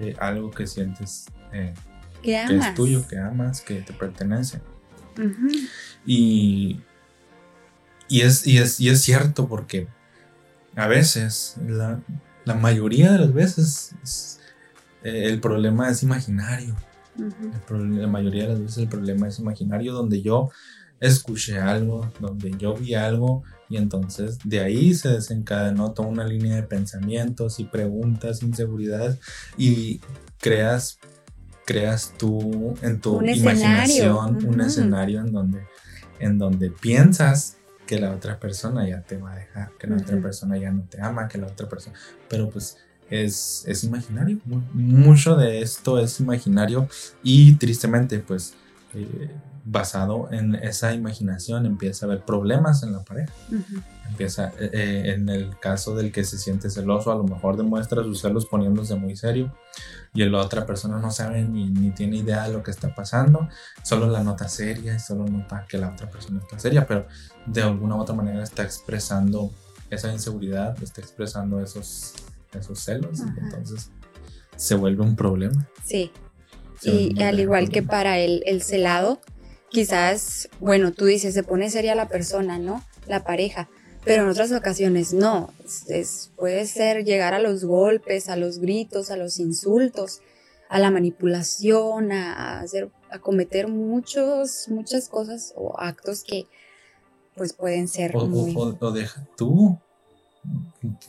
eh, 0.00 0.14
algo 0.18 0.50
que 0.50 0.66
sientes 0.66 1.26
eh, 1.52 1.74
que, 2.22 2.42
es 2.42 2.74
tuyo, 2.74 3.06
que 3.06 3.18
amas, 3.18 3.60
que 3.60 3.80
te 3.82 3.92
pertenece. 3.92 4.60
y, 6.04 6.80
y, 8.08 8.20
es, 8.20 8.46
y, 8.46 8.58
es, 8.58 8.80
y 8.80 8.88
es 8.88 9.00
cierto 9.02 9.48
porque 9.48 9.88
a 10.74 10.86
veces, 10.88 11.56
la, 11.66 12.00
la 12.44 12.54
mayoría 12.54 13.12
de 13.12 13.18
las 13.18 13.32
veces, 13.32 14.40
eh, 15.02 15.24
el 15.24 15.40
problema 15.40 15.88
es 15.88 16.02
imaginario. 16.02 16.76
la 17.70 18.06
mayoría 18.06 18.42
de 18.42 18.48
las 18.50 18.60
veces 18.60 18.78
el 18.78 18.88
problema 18.88 19.28
es 19.28 19.38
imaginario 19.38 19.94
donde 19.94 20.20
yo 20.20 20.50
escuché 21.00 21.58
algo, 21.58 22.10
donde 22.20 22.52
yo 22.58 22.74
vi 22.74 22.94
algo 22.94 23.42
y 23.68 23.76
entonces 23.76 24.38
de 24.44 24.60
ahí 24.60 24.94
se 24.94 25.08
desencadenó 25.10 25.92
toda 25.92 26.08
una 26.08 26.26
línea 26.26 26.56
de 26.56 26.62
pensamientos 26.62 27.58
y 27.60 27.64
preguntas, 27.64 28.42
inseguridades 28.42 29.18
y 29.56 30.00
creas, 30.38 30.98
creas 31.64 32.14
tú 32.16 32.74
en 32.82 33.00
tu 33.00 33.20
imaginación 33.22 34.46
un 34.46 34.60
escenario 34.60 35.20
en 35.20 35.32
donde, 35.32 35.60
en 36.18 36.38
donde 36.38 36.70
piensas 36.70 37.56
que 37.86 38.00
la 38.00 38.12
otra 38.12 38.38
persona 38.40 38.88
ya 38.88 39.02
te 39.02 39.16
va 39.16 39.32
a 39.32 39.36
dejar, 39.36 39.70
que 39.78 39.86
la 39.86 39.96
otra 39.96 40.20
persona 40.20 40.56
ya 40.56 40.72
no 40.72 40.82
te 40.82 41.00
ama, 41.00 41.28
que 41.28 41.38
la 41.38 41.46
otra 41.46 41.68
persona, 41.68 41.96
pero 42.28 42.50
pues 42.50 42.78
es, 43.10 43.64
es 43.66 43.84
imaginario, 43.84 44.38
mucho 44.72 45.36
de 45.36 45.60
esto 45.60 45.98
es 46.00 46.18
imaginario 46.18 46.88
y 47.22 47.54
tristemente 47.54 48.18
pues 48.18 48.54
eh, 48.94 49.30
basado 49.68 50.28
en 50.30 50.54
esa 50.54 50.94
imaginación 50.94 51.66
empieza 51.66 52.06
a 52.06 52.08
haber 52.08 52.24
problemas 52.24 52.84
en 52.84 52.92
la 52.92 53.02
pareja. 53.02 53.32
Empieza, 54.08 54.52
eh, 54.60 54.70
eh, 54.72 55.12
en 55.14 55.28
el 55.28 55.58
caso 55.58 55.96
del 55.96 56.12
que 56.12 56.22
se 56.24 56.38
siente 56.38 56.70
celoso, 56.70 57.10
a 57.10 57.16
lo 57.16 57.24
mejor 57.24 57.56
demuestra 57.56 58.04
sus 58.04 58.20
celos 58.20 58.46
poniéndose 58.46 58.94
muy 58.94 59.16
serio 59.16 59.52
y 60.14 60.24
la 60.24 60.38
otra 60.38 60.64
persona 60.64 61.00
no 61.00 61.10
sabe 61.10 61.42
ni, 61.42 61.68
ni, 61.68 61.90
tiene 61.90 62.18
idea 62.18 62.46
de 62.46 62.52
lo 62.52 62.62
que 62.62 62.70
está 62.70 62.94
pasando, 62.94 63.48
solo 63.82 64.08
la 64.08 64.22
nota 64.22 64.48
seria 64.48 64.94
y 64.94 65.00
solo 65.00 65.26
nota 65.26 65.66
que 65.68 65.78
la 65.78 65.90
otra 65.90 66.08
persona 66.08 66.40
está 66.40 66.60
seria, 66.60 66.86
pero 66.86 67.08
de 67.44 67.62
alguna 67.62 67.96
u 67.96 68.00
otra 68.00 68.14
manera 68.14 68.44
está 68.44 68.62
expresando 68.62 69.50
esa 69.90 70.12
inseguridad, 70.12 70.80
está 70.80 71.00
expresando 71.00 71.60
esos, 71.60 72.14
esos 72.54 72.78
celos, 72.78 73.18
y 73.18 73.40
entonces 73.40 73.90
se 74.54 74.76
vuelve 74.76 75.02
un 75.02 75.16
problema. 75.16 75.66
Sí. 75.84 76.12
y 76.82 77.20
al 77.20 77.40
igual 77.40 77.68
que 77.68 77.82
para 77.82 78.18
el, 78.18 78.42
el 78.46 78.62
celado, 78.62 79.20
quizás, 79.76 80.48
bueno, 80.58 80.90
tú 80.90 81.04
dices, 81.04 81.34
se 81.34 81.42
pone 81.42 81.68
seria 81.68 81.94
la 81.94 82.08
persona, 82.08 82.58
¿no? 82.58 82.82
La 83.06 83.24
pareja, 83.24 83.68
pero 84.06 84.22
en 84.22 84.30
otras 84.30 84.50
ocasiones 84.50 85.12
no. 85.12 85.52
Es, 85.86 86.30
puede 86.34 86.64
ser 86.64 87.04
llegar 87.04 87.34
a 87.34 87.40
los 87.40 87.62
golpes, 87.62 88.30
a 88.30 88.36
los 88.36 88.58
gritos, 88.58 89.10
a 89.10 89.18
los 89.18 89.38
insultos, 89.38 90.22
a 90.70 90.78
la 90.78 90.90
manipulación, 90.90 92.10
a, 92.10 92.60
hacer, 92.60 92.88
a 93.10 93.18
cometer 93.18 93.68
muchos, 93.68 94.66
muchas 94.70 95.10
cosas 95.10 95.52
o 95.56 95.78
actos 95.78 96.24
que 96.24 96.46
pues 97.34 97.52
pueden 97.52 97.86
ser 97.86 98.16
o, 98.16 98.26
muy... 98.26 98.54
o, 98.56 98.90
deja 98.92 99.28
tú, 99.36 99.78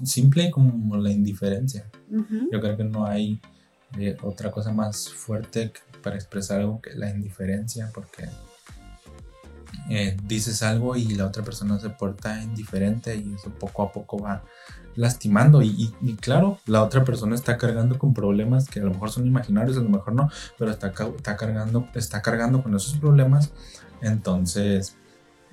simple 0.04 0.52
como 0.52 0.98
la 0.98 1.10
indiferencia. 1.10 1.90
Yo 2.52 2.60
creo 2.60 2.76
que 2.76 2.84
no 2.84 3.06
hay 3.06 3.40
eh, 3.98 4.18
otra 4.24 4.52
cosa 4.52 4.74
más 4.74 5.08
fuerte 5.08 5.72
para 6.04 6.18
expresar 6.18 6.60
algo 6.60 6.82
que 6.82 6.96
la 6.96 7.10
indiferencia, 7.10 7.90
porque 7.94 8.28
eh, 9.90 10.18
dices 10.24 10.64
algo 10.64 10.96
y 10.96 11.16
la 11.16 11.26
otra 11.26 11.44
persona 11.44 11.80
se 11.80 11.90
porta 11.90 12.42
indiferente 12.42 13.16
y 13.16 13.34
eso 13.34 13.50
poco 13.52 13.84
a 13.84 13.92
poco 13.92 14.20
va 14.20 14.44
lastimando. 14.96 15.62
Y, 15.62 15.94
claro, 16.20 16.60
la 16.66 16.84
otra 16.84 17.06
persona 17.06 17.36
está 17.36 17.58
cargando 17.58 17.98
con 17.98 18.14
problemas 18.14 18.68
que 18.68 18.80
a 18.80 18.84
lo 18.84 18.92
mejor 18.92 19.12
son 19.12 19.26
imaginarios, 19.26 19.78
a 19.78 19.82
lo 19.82 19.90
mejor 19.90 20.14
no, 20.14 20.30
pero 20.58 20.72
está, 20.72 20.88
está, 20.88 21.38
cargando, 21.38 21.88
está 21.94 22.22
cargando 22.22 22.62
con 22.62 22.76
esos 22.76 22.98
problemas, 22.98 23.52
entonces 24.02 24.98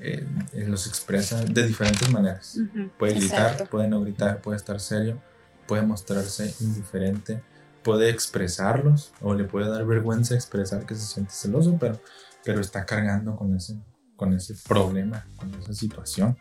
eh, 0.01 0.27
los 0.67 0.89
expresa 0.89 1.45
de 1.45 1.67
diferentes 1.67 2.11
maneras. 2.11 2.59
Puede 2.99 3.15
gritar, 3.15 3.69
puede 3.69 3.87
no 3.87 4.01
gritar, 4.01 4.41
puede 4.41 4.57
estar 4.57 4.81
serio, 4.81 5.21
puede 5.69 5.83
mostrarse 5.83 6.55
indiferente, 6.61 7.43
puede 7.85 8.11
expresarlos 8.11 9.13
o 9.21 9.35
le 9.35 9.45
puede 9.45 9.69
dar 9.69 9.87
vergüenza 9.87 10.35
expresar 10.35 10.87
que 10.87 10.95
se 10.95 11.03
siente 11.03 11.33
celoso, 11.33 11.77
pero, 11.79 12.01
pero 12.45 12.61
está 12.61 12.85
cargando 12.85 13.37
con 13.37 13.55
ese, 13.55 13.77
con 14.17 14.33
ese 14.33 14.55
problema, 14.67 15.27
con 15.37 15.55
esa 15.55 15.73
situación. 15.73 16.37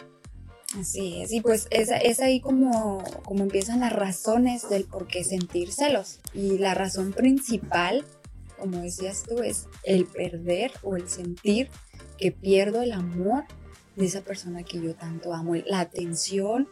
Así 0.79 1.21
es, 1.21 1.31
y 1.31 1.41
pues 1.41 1.67
es, 1.69 1.89
es 1.89 2.19
ahí 2.19 2.39
como, 2.39 3.03
como 3.23 3.43
empiezan 3.43 3.81
las 3.81 3.93
razones 3.93 4.67
del 4.69 4.85
por 4.85 5.07
qué 5.07 5.23
sentir 5.23 5.71
celos. 5.71 6.19
Y 6.33 6.57
la 6.57 6.73
razón 6.73 7.13
principal, 7.13 8.03
como 8.57 8.79
decías 8.79 9.23
tú, 9.23 9.43
es 9.43 9.67
el 9.83 10.05
perder 10.05 10.71
o 10.81 10.95
el 10.95 11.07
sentir 11.07 11.69
que 12.17 12.31
pierdo 12.31 12.81
el 12.81 12.91
amor 12.91 13.43
de 13.95 14.05
esa 14.05 14.21
persona 14.21 14.63
que 14.63 14.81
yo 14.81 14.95
tanto 14.95 15.33
amo, 15.33 15.55
la 15.55 15.81
atención 15.81 16.67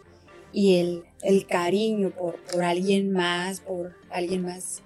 y 0.52 0.78
el, 0.78 1.04
el 1.22 1.46
cariño 1.46 2.10
por, 2.10 2.38
por 2.52 2.64
alguien 2.64 3.12
más, 3.12 3.60
por 3.60 3.94
alguien 4.10 4.44
más 4.44 4.82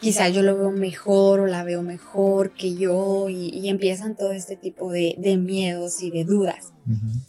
quizá 0.00 0.28
yo 0.28 0.42
lo 0.42 0.56
veo 0.56 0.70
mejor 0.70 1.40
o 1.40 1.46
la 1.46 1.62
veo 1.62 1.82
mejor 1.82 2.52
que 2.52 2.74
yo 2.74 3.28
y, 3.28 3.68
empiezan 3.68 4.16
todo 4.16 4.32
este 4.32 4.56
tipo 4.56 4.90
de, 4.90 5.16
miedos 5.38 6.02
y 6.02 6.10
de 6.10 6.24
dudas. 6.24 6.72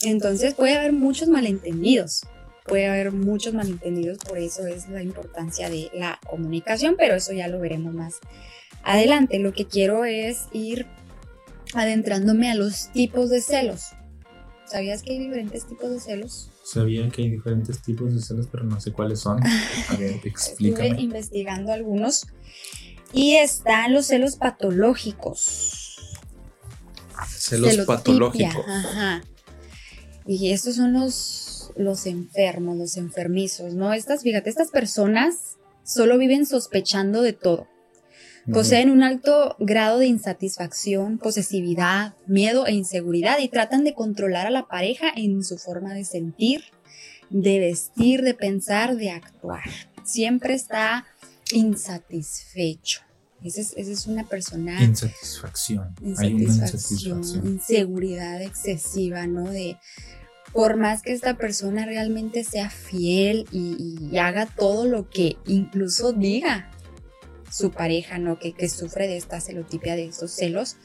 Entonces 0.03 0.53
puede 0.53 0.77
haber 0.77 0.93
muchos 0.93 1.27
malentendidos, 1.27 2.25
puede 2.65 2.87
haber 2.87 3.11
muchos 3.11 3.53
malentendidos, 3.53 4.17
por 4.19 4.37
eso 4.37 4.65
es 4.65 4.89
la 4.89 5.03
importancia 5.03 5.69
de 5.69 5.89
la 5.93 6.19
comunicación, 6.27 6.95
pero 6.97 7.15
eso 7.15 7.33
ya 7.33 7.47
lo 7.47 7.59
veremos 7.59 7.93
más 7.93 8.19
adelante. 8.83 9.39
Lo 9.39 9.53
que 9.53 9.65
quiero 9.65 10.05
es 10.05 10.47
ir 10.51 10.87
adentrándome 11.73 12.49
a 12.49 12.55
los 12.55 12.91
tipos 12.91 13.29
de 13.29 13.41
celos. 13.41 13.89
¿Sabías 14.65 15.03
que 15.03 15.11
hay 15.11 15.19
diferentes 15.19 15.65
tipos 15.65 15.91
de 15.91 15.99
celos? 15.99 16.50
Sabía 16.63 17.09
que 17.09 17.23
hay 17.23 17.29
diferentes 17.29 17.81
tipos 17.81 18.13
de 18.13 18.21
celos, 18.21 18.47
pero 18.51 18.63
no 18.63 18.79
sé 18.79 18.91
cuáles 18.91 19.19
son. 19.19 19.39
A 19.43 19.95
ver, 19.97 20.19
explícame. 20.23 20.87
Estuve 20.87 21.01
investigando 21.01 21.71
algunos. 21.71 22.27
Y 23.13 23.35
están 23.35 23.93
los 23.93 24.05
celos 24.05 24.35
patológicos. 24.35 26.17
Celos 27.27 27.77
patológicos. 27.85 28.65
Ajá. 28.67 29.23
Y 30.25 30.51
estos 30.51 30.75
son 30.75 30.93
los, 30.93 31.71
los 31.75 32.05
enfermos, 32.05 32.77
los 32.77 32.97
enfermizos, 32.97 33.73
¿no? 33.73 33.93
Estas, 33.93 34.21
fíjate, 34.21 34.49
estas 34.49 34.69
personas 34.69 35.57
solo 35.83 36.17
viven 36.17 36.45
sospechando 36.45 37.21
de 37.21 37.33
todo. 37.33 37.67
Poseen 38.51 38.89
un 38.89 39.03
alto 39.03 39.55
grado 39.59 39.99
de 39.99 40.07
insatisfacción, 40.07 41.19
posesividad, 41.19 42.15
miedo 42.25 42.65
e 42.65 42.73
inseguridad 42.73 43.37
y 43.39 43.49
tratan 43.49 43.83
de 43.83 43.93
controlar 43.93 44.47
a 44.47 44.51
la 44.51 44.67
pareja 44.67 45.07
en 45.15 45.43
su 45.43 45.57
forma 45.57 45.93
de 45.93 46.05
sentir, 46.05 46.63
de 47.29 47.59
vestir, 47.59 48.23
de 48.23 48.33
pensar, 48.33 48.95
de 48.95 49.11
actuar. 49.11 49.63
Siempre 50.03 50.55
está 50.55 51.05
insatisfecho. 51.51 53.01
Esa 53.43 53.61
es, 53.61 54.07
una 54.07 54.27
persona... 54.27 54.83
Insatisfacción. 54.83 55.95
Hay 56.17 56.33
una 56.33 56.43
insatisfacción. 56.43 57.23
Inseguridad 57.45 58.41
excesiva, 58.41 59.27
¿no? 59.27 59.49
De 59.49 59.77
por 60.53 60.77
más 60.77 61.01
que 61.01 61.13
esta 61.13 61.37
persona 61.37 61.85
realmente 61.85 62.43
sea 62.43 62.69
fiel 62.69 63.47
y 63.51 64.17
haga 64.17 64.47
todo 64.47 64.85
lo 64.85 65.09
que 65.09 65.37
incluso 65.45 66.11
diga 66.11 66.69
su 67.51 67.71
pareja, 67.71 68.17
¿no? 68.17 68.39
Que, 68.39 68.53
que 68.53 68.69
sufre 68.69 69.07
de 69.07 69.17
esta 69.17 69.41
celotipia, 69.41 69.95
de 69.95 70.05
estos 70.05 70.31
celos, 70.31 70.77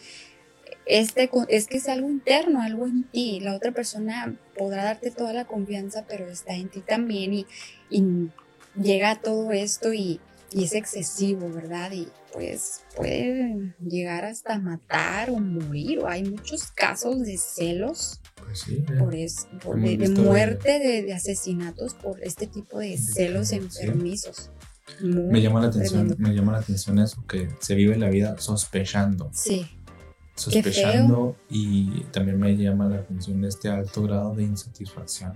este, 0.87 1.29
es 1.49 1.67
que 1.67 1.79
es 1.79 1.89
algo 1.89 2.09
interno, 2.09 2.63
algo 2.63 2.87
en 2.87 3.03
ti. 3.05 3.41
La 3.41 3.55
otra 3.57 3.73
persona 3.73 4.39
podrá 4.57 4.85
darte 4.85 5.11
toda 5.11 5.33
la 5.33 5.45
confianza, 5.45 6.07
pero 6.09 6.29
está 6.29 6.55
en 6.55 6.69
ti 6.69 6.81
también 6.81 7.35
y, 7.35 7.47
llega 8.81 9.21
todo 9.21 9.53
esto 9.53 9.93
y, 9.93 10.21
es 10.53 10.75
excesivo, 10.75 11.51
¿verdad? 11.51 11.91
Y 11.93 12.09
pues 12.33 12.85
puede 12.95 13.75
llegar 13.81 14.25
hasta 14.25 14.59
matar 14.59 15.31
o 15.31 15.39
morir. 15.39 15.99
O 15.99 16.09
hay 16.09 16.23
muchos 16.23 16.69
casos 16.69 17.21
de 17.23 17.37
celos. 17.37 18.21
Pues 18.37 18.61
sí, 18.61 18.85
por 18.99 19.15
es, 19.15 19.49
de, 19.51 20.09
muerte, 20.09 20.79
de, 20.79 21.13
asesinatos 21.13 21.95
por 21.95 22.23
este 22.23 22.47
tipo 22.47 22.79
de 22.79 22.97
celos 22.97 23.51
enfermizos 23.53 24.51
me 25.01 25.41
llama 25.43 25.61
la 25.61 25.69
atención, 25.69 26.15
me 26.19 26.35
llama 26.35 26.53
la 26.53 26.59
atención 26.59 26.99
eso, 26.99 27.25
que 27.27 27.49
se 27.61 27.75
vive 27.75 27.97
la 27.97 28.09
vida 28.09 28.37
sospechando. 28.39 29.31
Sí. 29.33 29.67
sospechando 30.35 31.37
y 31.49 32.03
también 32.13 32.39
me 32.39 32.57
llama 32.57 32.89
la 32.89 32.97
atención 32.97 33.45
este 33.45 33.69
alto 33.69 34.03
grado 34.03 34.35
de 34.35 34.45
insatisfacción. 34.45 35.33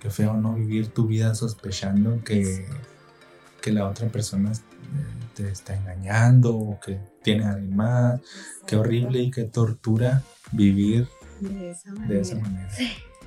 Qué 0.00 0.10
feo, 0.10 0.34
¿no? 0.34 0.54
Vivir 0.54 0.88
tu 0.88 1.06
vida 1.06 1.34
sospechando 1.34 2.24
que, 2.24 2.66
que 3.60 3.72
la 3.72 3.86
otra 3.88 4.08
persona 4.08 4.52
te 5.34 5.48
está 5.50 5.76
engañando 5.76 6.56
o 6.56 6.80
que 6.80 6.98
tiene 7.22 7.44
a 7.44 7.50
alguien 7.50 7.76
más. 7.76 8.20
Qué 8.66 8.76
horrible 8.76 9.20
y 9.20 9.30
qué 9.30 9.44
tortura 9.44 10.22
vivir 10.52 11.06
de 11.40 11.70
esa 12.20 12.34
manera. 12.36 12.68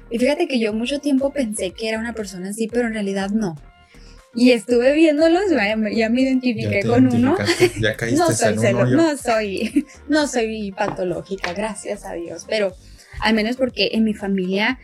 Y 0.09 0.19
fíjate 0.19 0.47
que 0.47 0.59
yo 0.59 0.73
mucho 0.73 1.00
tiempo 1.00 1.31
pensé 1.31 1.71
que 1.71 1.89
era 1.89 2.00
una 2.00 2.13
persona 2.13 2.50
así, 2.50 2.67
pero 2.67 2.88
en 2.88 2.93
realidad 2.93 3.29
no. 3.29 3.55
Y 4.36 4.52
estuve 4.52 4.94
viéndolos, 4.94 5.44
ya 5.96 6.10
me 6.10 6.22
identifiqué 6.22 6.84
con 6.84 7.13
uno. 7.13 7.38
Ya 7.80 7.96
caíste 7.98 8.20
no 8.20 8.32
soy 8.32 8.66
en 8.66 8.75
uno, 8.75 8.86
no 8.86 9.18
soy, 9.18 9.86
no 10.08 10.28
soy 10.28 10.72
patológica, 10.72 11.54
gracias 11.54 12.04
a 12.06 12.13
Dios, 12.13 12.46
pero 12.48 12.75
al 13.22 13.36
menos 13.36 13.58
porque 13.58 13.92
en 13.94 14.04
mi 14.04 14.13
familia 14.13 14.80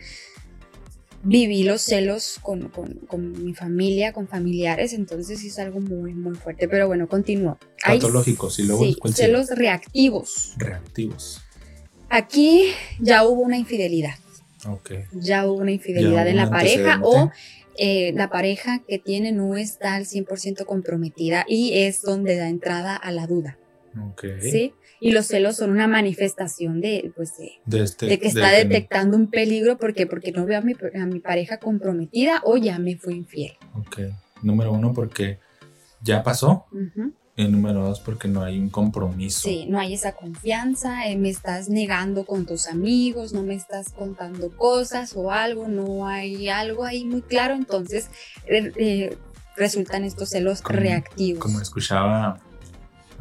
viví 1.22 1.64
los 1.64 1.82
celos 1.82 2.38
con, 2.42 2.68
con, 2.68 2.94
con, 3.06 3.44
mi 3.44 3.54
familia, 3.54 4.12
con 4.12 4.26
familiares, 4.28 4.92
entonces 4.92 5.44
es 5.44 5.58
algo 5.58 5.80
muy, 5.80 6.14
muy 6.14 6.34
fuerte. 6.34 6.68
Pero 6.68 6.86
bueno, 6.86 7.08
continúo. 7.08 7.58
Patológicos 7.84 8.58
y 8.58 8.64
luego 8.64 8.84
sí, 8.84 8.96
celos 9.12 9.50
reactivos. 9.50 10.54
Reactivos. 10.56 11.42
Aquí 12.08 12.72
ya 12.98 13.24
hubo 13.24 13.42
una 13.42 13.56
infidelidad. 13.56 14.14
Ok. 14.66 14.92
Ya 15.12 15.46
hubo 15.46 15.54
una 15.54 15.72
infidelidad 15.72 16.26
en 16.26 16.36
la 16.36 16.50
pareja 16.50 17.00
o 17.02 17.30
eh, 17.82 18.12
la 18.14 18.28
pareja 18.28 18.82
que 18.86 18.98
tiene 18.98 19.32
no 19.32 19.56
está 19.56 19.94
al 19.94 20.04
100% 20.04 20.66
comprometida 20.66 21.46
y 21.48 21.72
es 21.78 22.02
donde 22.02 22.36
da 22.36 22.50
entrada 22.50 22.94
a 22.94 23.10
la 23.10 23.26
duda. 23.26 23.56
Okay. 24.12 24.38
¿Sí? 24.42 24.74
Y 25.00 25.12
los 25.12 25.24
celos 25.24 25.56
son 25.56 25.70
una 25.70 25.88
manifestación 25.88 26.82
de, 26.82 27.10
pues 27.16 27.32
de, 27.38 27.82
este, 27.82 28.18
que 28.18 28.28
está 28.28 28.50
detectando 28.50 29.16
un 29.16 29.30
peligro. 29.30 29.78
¿Por 29.78 29.94
qué? 29.94 30.06
Porque 30.06 30.30
no 30.30 30.44
veo 30.44 30.58
a 30.58 30.60
mi, 30.60 30.74
a 30.94 31.06
mi 31.06 31.20
pareja 31.20 31.56
comprometida 31.56 32.42
o 32.44 32.58
ya 32.58 32.78
me 32.78 32.96
fui 32.96 33.14
infiel. 33.14 33.52
Ok. 33.74 34.00
Número 34.42 34.72
uno, 34.72 34.92
porque 34.92 35.38
ya 36.02 36.22
pasó. 36.22 36.66
Y 37.36 37.48
número 37.48 37.84
dos, 37.84 38.00
porque 38.00 38.28
no 38.28 38.42
hay 38.42 38.58
un 38.58 38.68
compromiso. 38.68 39.40
Sí, 39.48 39.66
no 39.68 39.78
hay 39.78 39.94
esa 39.94 40.12
confianza, 40.12 41.06
eh, 41.08 41.16
me 41.16 41.30
estás 41.30 41.68
negando 41.68 42.26
con 42.26 42.44
tus 42.44 42.66
amigos, 42.66 43.32
no 43.32 43.42
me 43.42 43.54
estás 43.54 43.90
contando 43.92 44.50
cosas 44.50 45.14
o 45.16 45.30
algo, 45.30 45.68
no 45.68 46.06
hay 46.06 46.48
algo 46.48 46.84
ahí 46.84 47.04
muy 47.04 47.22
claro, 47.22 47.54
entonces 47.54 48.10
eh, 48.46 48.72
eh, 48.76 49.18
resultan 49.56 50.04
estos 50.04 50.30
celos 50.30 50.62
reactivos. 50.64 51.40
Como 51.40 51.60
escuchaba, 51.60 52.40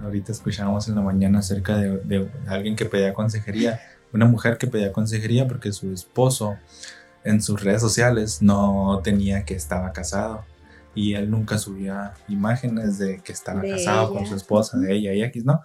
ahorita 0.03 0.31
escuchábamos 0.31 0.87
en 0.89 0.95
la 0.95 1.01
mañana 1.01 1.39
acerca 1.39 1.77
de, 1.77 1.99
de 1.99 2.29
alguien 2.47 2.75
que 2.75 2.85
pedía 2.85 3.13
consejería, 3.13 3.79
una 4.11 4.25
mujer 4.25 4.57
que 4.57 4.67
pedía 4.67 4.91
consejería 4.91 5.47
porque 5.47 5.71
su 5.71 5.93
esposo 5.93 6.57
en 7.23 7.41
sus 7.41 7.63
redes 7.63 7.81
sociales 7.81 8.41
no 8.41 9.01
tenía 9.03 9.45
que 9.45 9.53
estaba 9.53 9.93
casado 9.93 10.43
y 10.99 11.13
él 11.15 11.31
nunca 11.31 11.57
subía 11.57 12.13
imágenes 12.27 12.97
de 12.97 13.21
que 13.23 13.31
estaba 13.31 13.61
casado 13.61 14.13
con 14.13 14.25
su 14.25 14.35
esposa, 14.35 14.77
de 14.77 14.93
ella 14.93 15.13
y 15.13 15.23
X, 15.23 15.45
¿no? 15.45 15.61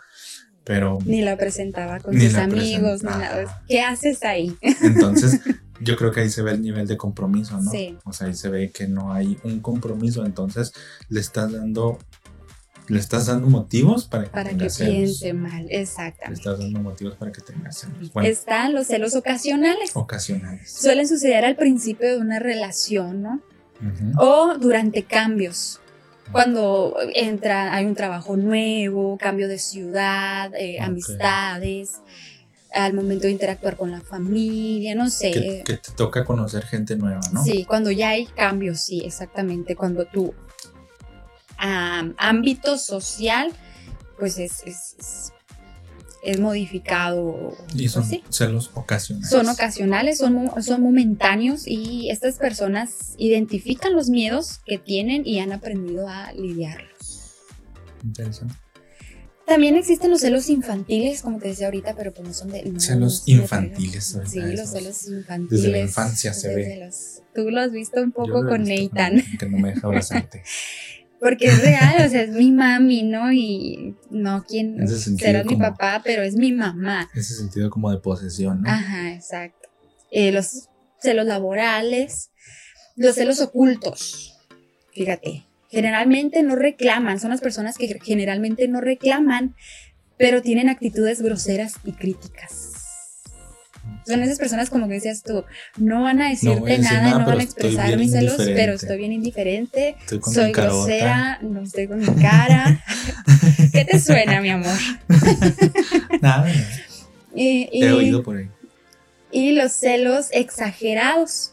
Pero... 0.63 0.99
Ni 1.05 1.23
la 1.23 1.37
presentaba 1.37 1.99
con 1.99 2.19
sus 2.19 2.35
amigos, 2.37 3.03
ni 3.03 3.11
nada. 3.11 3.63
¿Qué 3.69 3.81
haces 3.81 4.23
ahí? 4.23 4.57
Entonces, 4.61 5.41
yo 5.81 5.97
creo 5.97 6.13
que 6.13 6.21
ahí 6.21 6.31
se 6.31 6.43
ve 6.43 6.53
el 6.53 6.63
nivel 6.63 6.87
de 6.87 6.97
compromiso, 6.97 7.61
¿no? 7.61 7.69
Sí. 7.69 7.99
O 8.05 8.13
sea, 8.13 8.29
ahí 8.29 8.35
se 8.35 8.49
ve 8.49 8.71
que 8.71 8.87
no 8.87 9.13
hay 9.13 9.37
un 9.43 9.59
compromiso, 9.59 10.25
entonces 10.25 10.73
le 11.09 11.19
estás 11.19 11.51
dando 11.51 11.99
le 12.87 13.01
estás 13.01 13.27
dando 13.27 13.49
motivos 13.49 14.07
para 14.07 14.25
que, 14.25 14.31
para 14.31 14.51
que 14.51 14.69
piense 14.69 15.33
mal, 15.33 15.67
exactamente. 15.71 16.29
Le 16.29 16.35
estás 16.35 16.59
dando 16.59 16.81
motivos 16.81 17.17
para 17.17 17.33
que 17.33 17.41
tenga 17.41 17.73
celos. 17.73 18.13
Están 18.23 18.73
los 18.73 18.87
celos 18.87 19.17
ocasionales. 19.17 19.91
Ocasionales. 19.95 20.71
Suelen 20.71 21.09
suceder 21.09 21.45
al 21.45 21.57
principio 21.57 22.09
de 22.09 22.19
una 22.19 22.39
relación, 22.39 23.23
¿no? 23.23 23.43
O 24.19 24.55
durante 24.59 25.05
cambios. 25.05 25.81
Cuando 26.33 26.97
entra, 27.15 27.75
hay 27.75 27.85
un 27.85 27.95
trabajo 27.95 28.37
nuevo, 28.37 29.19
cambio 29.19 29.47
de 29.47 29.59
ciudad, 29.59 30.53
eh, 30.55 30.81
amistades, 30.81 32.01
al 32.73 32.95
momento 32.95 33.27
de 33.27 33.33
interactuar 33.33 33.77
con 33.77 33.91
la 33.91 34.01
familia, 34.01 34.95
no 34.95 35.11
sé. 35.11 35.31
Que, 35.31 35.63
te 35.65 35.93
toca 35.95 36.25
conocer 36.25 36.65
gente 36.65 36.97
nueva, 36.97 37.21
¿no? 37.33 37.45
Sí, 37.45 37.65
cuando 37.65 37.91
ya 37.91 38.11
hay 38.11 38.27
cambios, 38.27 38.81
sí, 38.81 39.03
exactamente. 39.05 39.77
Cuando 39.77 40.07
tu 40.07 40.35
ámbito 41.59 42.79
social, 42.79 43.53
pues 44.19 44.39
es 44.39 44.63
es 44.65 45.34
modificado. 46.41 47.57
Y 47.75 47.89
son 47.89 48.05
celos 48.31 48.71
ocasionales. 48.75 49.29
Son 49.29 49.49
ocasionales, 49.49 50.19
son, 50.19 50.51
son 50.63 50.83
momentáneos 50.83 51.67
y 51.67 52.11
estas 52.11 52.37
personas 52.37 53.15
identifican 53.19 53.95
los 53.95 54.09
miedos 54.09 54.61
que 54.65 54.79
tienen 54.79 55.27
y 55.27 55.41
han 55.41 55.53
aprendido 55.53 56.09
a 56.09 56.33
lidiarlos. 56.33 57.35
Interesante. 58.03 58.55
También 59.47 59.77
existen 59.77 60.11
los 60.11 60.21
celos 60.21 60.49
infantiles, 60.49 61.21
como 61.21 61.39
te 61.39 61.49
decía 61.49 61.67
ahorita, 61.67 61.95
pero 61.95 62.15
pues 62.15 62.27
no 62.27 62.33
son 62.33 62.51
de... 62.51 62.73
celos 62.79 63.25
infantiles. 63.27 64.19
sí, 64.25 64.41
los 64.41 64.71
celos 64.71 65.07
infantiles. 65.07 65.63
Desde 65.63 65.69
la 65.69 65.81
infancia 65.81 66.33
se 66.33 66.55
ve. 66.55 66.91
tú 67.35 67.51
lo 67.51 67.61
has 67.61 67.71
visto 67.71 68.01
un 68.01 68.13
poco 68.13 68.47
con 68.47 68.65
Nathan. 68.65 69.23
que 69.39 69.47
no 69.47 69.59
me 69.59 69.75
deja 69.75 69.87
abrazarte. 69.87 70.43
porque 71.25 71.47
es 71.47 71.63
real, 71.63 72.05
o 72.05 72.09
sea, 72.11 72.21
es 72.21 72.33
mi 72.33 72.53
mami, 72.53 73.03
¿no? 73.03 73.33
Y 73.33 73.97
no 74.11 74.45
quien 74.45 74.87
será 74.87 75.43
mi 75.43 75.57
papá, 75.57 76.03
pero 76.05 76.23
es 76.23 76.37
mi 76.37 76.53
mamá. 76.53 77.09
Ese 77.15 77.35
sentido 77.35 77.71
como 77.71 77.91
de 77.91 77.97
posesión, 77.97 78.61
¿no? 78.61 78.69
Ajá, 78.69 79.11
exacto. 79.15 79.71
Eh, 80.11 80.33
los 80.33 80.69
celos 81.01 81.25
laborales, 81.25 82.31
los 82.95 83.15
celos 83.15 83.41
ocultos, 83.41 84.39
fíjate, 84.93 85.47
generalmente 85.71 86.43
no 86.43 86.57
reclaman, 86.57 87.19
son 87.19 87.31
las 87.31 87.41
personas 87.41 87.79
que 87.79 87.99
generalmente 88.05 88.69
no 88.69 88.83
reclaman, 88.83 89.57
pero 90.19 90.43
tienen 90.43 90.69
actitudes 90.69 91.23
groseras 91.23 91.77
y 91.85 91.93
críticas. 91.93 92.74
Son 94.07 94.23
esas 94.23 94.39
personas 94.39 94.69
como 94.69 94.87
que 94.87 94.95
decías 94.95 95.23
tú, 95.23 95.45
no 95.79 96.03
van 96.03 96.21
a 96.21 96.29
decirte 96.29 96.79
nada, 96.79 97.19
no 97.19 97.27
van 97.27 97.41
a 97.41 97.43
expresar 97.43 97.97
mis 97.97 98.13
celos, 98.13 98.37
pero 98.37 98.75
estoy 98.75 98.99
bien 98.99 99.13
indiferente, 99.13 99.97
soy 100.31 100.53
grosera, 100.53 101.39
no 101.43 101.63
estoy 101.63 101.89
con 101.89 102.01
mi 102.01 102.07
cara. 102.07 102.83
¿Qué 103.73 103.85
te 103.85 103.99
suena, 103.99 104.41
mi 104.41 104.51
amor? 104.51 104.77
nada. 106.21 106.53
Y, 107.35 107.69
He 107.73 107.93
oído 107.93 108.23
por 108.23 108.37
ahí. 108.37 108.51
Y 109.31 109.53
los 109.53 109.73
celos 109.73 110.29
exagerados. 110.33 111.53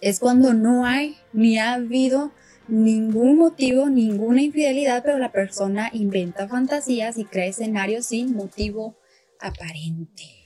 Es 0.00 0.18
cuando 0.18 0.54
no 0.54 0.86
hay 0.86 1.18
ni 1.32 1.58
ha 1.58 1.74
habido 1.74 2.32
ningún 2.68 3.36
motivo, 3.36 3.90
ninguna 3.90 4.40
infidelidad, 4.40 5.02
pero 5.04 5.18
la 5.18 5.32
persona 5.32 5.90
inventa 5.92 6.48
fantasías 6.48 7.18
y 7.18 7.24
crea 7.24 7.46
escenarios 7.46 8.06
sin 8.06 8.34
motivo 8.34 8.96
aparente. 9.40 10.39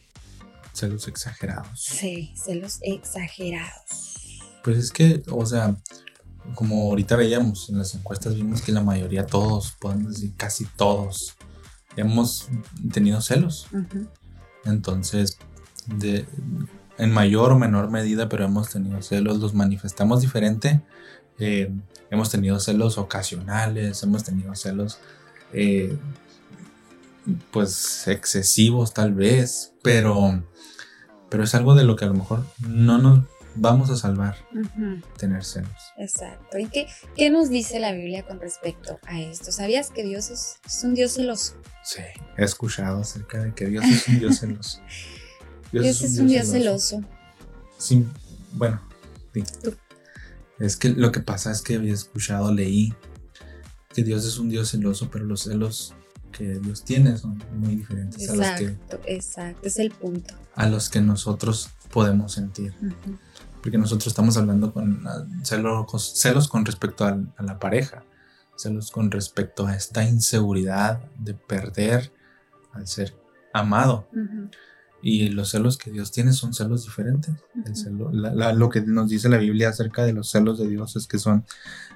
Celos 0.75 1.09
exagerados. 1.09 1.81
Sí, 1.81 2.35
celos 2.37 2.79
exagerados. 2.83 4.41
Pues 4.63 4.77
es 4.79 4.91
que, 4.91 5.23
o 5.31 5.47
sea, 5.47 5.77
como 6.55 6.91
ahorita 6.91 7.17
veíamos 7.17 7.71
en 7.71 7.79
las 7.79 7.95
encuestas, 7.95 8.35
vimos 8.35 8.61
que 8.61 8.73
la 8.73 8.83
mayoría, 8.83 9.25
todos, 9.25 9.73
podemos 9.81 10.15
decir 10.15 10.35
casi 10.37 10.67
todos, 10.67 11.37
hemos 11.97 12.49
tenido 12.93 13.21
celos. 13.21 13.69
Entonces, 14.65 15.39
de, 15.87 16.27
en 16.99 17.13
mayor 17.13 17.53
o 17.53 17.59
menor 17.59 17.91
medida, 17.91 18.29
pero 18.29 18.45
hemos 18.45 18.71
tenido 18.71 19.01
celos, 19.03 19.39
los 19.39 19.55
manifestamos 19.55 20.21
diferente. 20.21 20.83
Eh, 21.39 21.73
hemos 22.11 22.31
tenido 22.31 22.61
celos 22.61 22.99
ocasionales, 22.99 24.03
hemos 24.03 24.25
tenido 24.25 24.55
celos, 24.55 24.99
eh, 25.53 25.97
pues, 27.51 28.07
excesivos 28.09 28.93
tal 28.93 29.15
vez, 29.15 29.73
pero 29.83 30.43
pero 31.35 31.43
es 31.43 31.55
algo 31.57 31.75
de 31.75 31.83
lo 31.83 31.97
que 31.97 32.05
a 32.05 32.07
lo 32.07 32.15
mejor 32.15 32.47
no 32.61 32.97
nos 32.99 33.25
vamos 33.57 33.91
a 33.91 33.97
salvar 33.97 34.37
tener 35.19 35.45
celos. 35.45 35.73
Exacto. 35.99 36.61
¿Y 36.61 36.69
qué, 36.69 36.87
qué, 37.17 37.29
nos 37.29 37.51
dice 37.51 37.81
la 37.81 37.91
Biblia 37.91 38.25
con 38.25 38.39
respecto 38.39 39.01
a 39.09 39.21
esto? 39.21 39.51
¿Sabías 39.51 39.91
que 39.91 40.05
Dios 40.05 40.31
es, 40.31 40.85
un 40.85 40.95
Dios 40.95 41.15
celoso? 41.15 41.55
Sí, 41.83 42.03
he 42.37 42.45
escuchado 42.45 43.01
acerca 43.01 43.43
de 43.43 43.53
que 43.53 43.67
Dios 43.67 43.85
es 43.85 44.07
un 44.07 44.21
Dios 44.21 44.39
celoso. 44.39 44.81
Dios, 45.73 46.03
es, 46.03 46.19
un 46.21 46.29
Dios, 46.29 46.47
celoso. 46.47 47.03
Sí, 47.79 48.07
bueno, 48.53 48.81
sí. 49.33 49.43
Es 50.61 50.77
que 50.77 50.91
lo 50.91 51.11
que 51.11 51.19
pasa 51.19 51.51
es 51.51 51.63
que 51.63 51.75
había 51.75 51.95
escuchado, 51.95 52.55
leí 52.55 52.95
que 53.93 54.05
Dios 54.05 54.25
es 54.25 54.39
un 54.39 54.51
Dios 54.51 54.71
celoso, 54.71 55.11
pero 55.11 55.25
los 55.25 55.43
celos 55.43 55.97
que 56.37 56.59
Dios 56.59 56.85
tiene 56.85 57.17
son 57.17 57.43
muy 57.55 57.77
diferentes 57.77 58.29
a 58.29 58.35
los 58.35 58.47
que... 58.59 58.77
Exacto, 59.07 59.67
es 59.67 59.79
el 59.79 59.91
punto. 59.91 60.35
A 60.55 60.69
los 60.69 60.91
que 60.91 61.01
nosotros 61.01 61.71
podemos 61.91 62.33
sentir. 62.33 62.75
Porque 63.63 63.79
nosotros 63.79 64.09
estamos 64.09 64.37
hablando 64.37 64.73
con 64.73 65.03
celos, 65.45 66.13
celos 66.15 66.49
con 66.49 66.65
respecto 66.65 67.05
a, 67.05 67.19
la 67.43 67.59
pareja, 67.59 68.05
celos 68.57 68.91
con 68.91 69.11
respecto 69.11 69.67
a 69.67 69.75
esta 69.75 70.05
inseguridad 70.05 71.01
de 71.19 71.35
perder 71.35 72.13
al 72.73 72.87
ser 72.87 73.15
amado. 73.53 74.09
Y 75.01 75.29
los 75.29 75.51
celos 75.51 75.79
que 75.79 75.91
Dios 75.91 76.11
tiene 76.11 76.33
son 76.33 76.53
celos 76.53 76.85
diferentes. 76.85 77.35
El 77.65 77.77
celo, 77.77 78.11
lo 78.13 78.71
que 78.71 78.81
nos 78.81 79.09
dice 79.09 79.29
la 79.29 79.39
Biblia 79.39 79.69
acerca 79.69 80.05
de 80.05 80.13
los 80.13 80.31
celos 80.31 80.59
de 80.59 80.67
Dios 80.67 80.97
es 80.97 81.07
que 81.07 81.19
son 81.19 81.45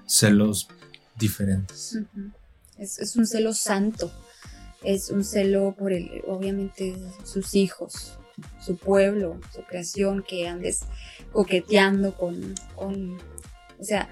celos 0.07 0.69
diferentes. 1.19 1.99
es, 2.79 2.99
es, 2.99 3.17
un 3.17 3.27
celo 3.27 3.53
santo. 3.53 4.13
Es 4.89 5.11
un 5.11 5.23
celo 5.23 5.75
por 5.79 5.93
el, 5.93 6.23
obviamente, 6.27 6.97
sus 7.23 7.55
hijos, 7.55 8.19
su 8.59 8.77
pueblo, 8.79 9.39
su 9.55 9.63
creación, 9.65 10.25
que 10.27 10.49
andes 10.49 10.81
coqueteando 11.31 12.15
con, 12.15 12.55
con 12.75 13.19
o 13.79 13.85
sea, 13.85 14.09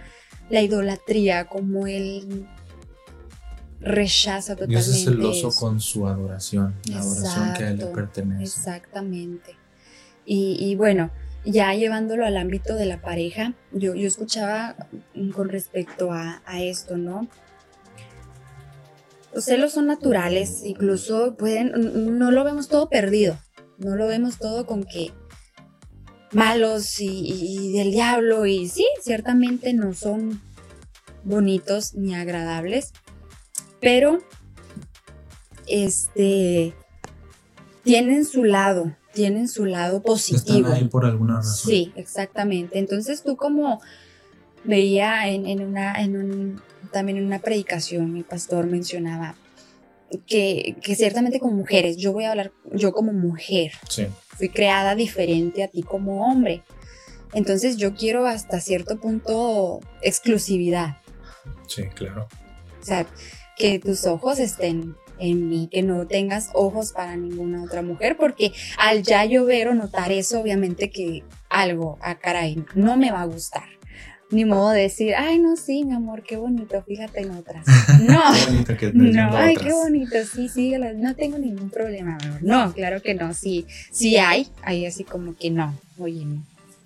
la 0.50 0.60
idolatría, 0.60 1.46
como 1.46 1.86
él 1.86 2.46
rechaza 3.80 4.54
totalmente. 4.54 4.84
Dios 4.84 4.96
es 4.96 5.04
celoso 5.04 5.50
con 5.50 5.80
su 5.80 6.06
adoración, 6.06 6.74
la 6.90 7.00
adoración 7.00 7.54
que 7.54 7.64
a 7.64 7.70
él 7.70 7.78
le 7.78 7.86
pertenece. 7.86 8.42
Exactamente. 8.42 9.56
Y, 10.26 10.74
bueno, 10.74 11.10
ya 11.46 11.72
llevándolo 11.72 12.26
al 12.26 12.36
ámbito 12.36 12.74
de 12.74 12.84
la 12.84 13.00
pareja, 13.00 13.54
yo, 13.72 13.94
yo 13.94 14.06
escuchaba 14.06 14.76
con 15.32 15.48
respecto 15.48 16.12
a, 16.12 16.42
a 16.44 16.60
esto, 16.60 16.98
¿no? 16.98 17.28
Los 19.36 19.44
celos 19.44 19.72
son 19.72 19.86
naturales, 19.86 20.62
incluso 20.64 21.36
pueden, 21.36 22.18
no 22.18 22.30
lo 22.30 22.42
vemos 22.42 22.68
todo 22.68 22.88
perdido, 22.88 23.38
no 23.76 23.94
lo 23.94 24.06
vemos 24.06 24.38
todo 24.38 24.64
con 24.64 24.82
que 24.82 25.12
malos 26.32 26.98
y, 27.00 27.70
del 27.74 27.90
diablo 27.90 28.46
y 28.46 28.66
sí, 28.66 28.86
ciertamente 29.02 29.74
no 29.74 29.92
son 29.92 30.40
bonitos 31.22 31.92
ni 31.92 32.14
agradables, 32.14 32.94
pero 33.78 34.20
este 35.66 36.72
tienen 37.82 38.24
su 38.24 38.42
lado, 38.42 38.96
tienen 39.12 39.48
su 39.48 39.66
lado 39.66 40.00
positivo. 40.00 40.68
Están 40.68 40.72
ahí 40.72 40.88
por 40.88 41.04
alguna 41.04 41.36
razón. 41.36 41.70
Sí, 41.70 41.92
exactamente. 41.94 42.78
Entonces 42.78 43.22
tú 43.22 43.36
como 43.36 43.82
veía 44.64 45.28
en, 45.28 45.60
una, 45.60 45.92
en 46.00 46.16
un, 46.16 46.62
también 46.92 47.18
en 47.18 47.26
una 47.26 47.40
predicación, 47.40 48.12
mi 48.12 48.22
pastor 48.22 48.66
mencionaba 48.66 49.36
que, 50.26 50.76
que, 50.82 50.94
ciertamente 50.94 51.40
como 51.40 51.56
mujeres, 51.56 51.96
yo 51.96 52.12
voy 52.12 52.24
a 52.24 52.30
hablar 52.30 52.52
yo 52.72 52.92
como 52.92 53.12
mujer, 53.12 53.72
sí. 53.88 54.06
fui 54.28 54.48
creada 54.48 54.94
diferente 54.94 55.64
a 55.64 55.68
ti 55.68 55.82
como 55.82 56.26
hombre. 56.26 56.62
Entonces 57.32 57.76
yo 57.76 57.94
quiero 57.94 58.26
hasta 58.26 58.60
cierto 58.60 58.98
punto 59.00 59.80
exclusividad. 60.00 60.98
Sí, 61.66 61.84
claro. 61.94 62.28
O 62.80 62.84
sea, 62.84 63.06
que 63.56 63.78
tus 63.78 64.06
ojos 64.06 64.38
estén 64.38 64.94
en 65.18 65.48
mí, 65.48 65.68
que 65.70 65.82
no 65.82 66.06
tengas 66.06 66.50
ojos 66.54 66.92
para 66.92 67.16
ninguna 67.16 67.64
otra 67.64 67.82
mujer, 67.82 68.16
porque 68.16 68.52
al 68.78 69.02
ya 69.02 69.24
yo 69.24 69.44
ver 69.44 69.68
o 69.68 69.74
notar 69.74 70.12
eso, 70.12 70.40
obviamente 70.40 70.90
que 70.90 71.24
algo, 71.48 71.98
a 72.00 72.10
ah, 72.10 72.18
caray, 72.18 72.64
no 72.74 72.96
me 72.96 73.10
va 73.10 73.22
a 73.22 73.26
gustar 73.26 73.75
ni 74.30 74.44
modo 74.44 74.70
de 74.70 74.82
decir, 74.82 75.14
ay, 75.14 75.38
no, 75.38 75.56
sí, 75.56 75.84
mi 75.84 75.94
amor, 75.94 76.22
qué 76.22 76.36
bonito, 76.36 76.82
fíjate 76.82 77.20
en 77.20 77.30
otras. 77.32 77.64
No, 78.00 78.22
no, 78.92 79.36
ay, 79.36 79.56
qué 79.56 79.72
bonito, 79.72 80.16
sí, 80.24 80.48
sí, 80.48 80.74
no 80.96 81.14
tengo 81.14 81.38
ningún 81.38 81.70
problema, 81.70 82.18
amor. 82.20 82.42
No, 82.42 82.72
claro 82.72 83.00
que 83.00 83.14
no, 83.14 83.32
sí, 83.34 83.66
sí 83.90 84.16
hay, 84.16 84.48
hay 84.62 84.86
así 84.86 85.04
como 85.04 85.36
que 85.36 85.50
no, 85.50 85.78
oye, 85.98 86.26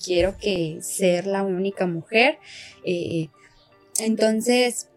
quiero 0.03 0.37
que 0.39 0.79
ser 0.83 1.27
la 1.27 1.43
única 1.43 1.87
mujer. 1.87 2.39
Eh, 2.85 3.29
entonces, 3.99 4.89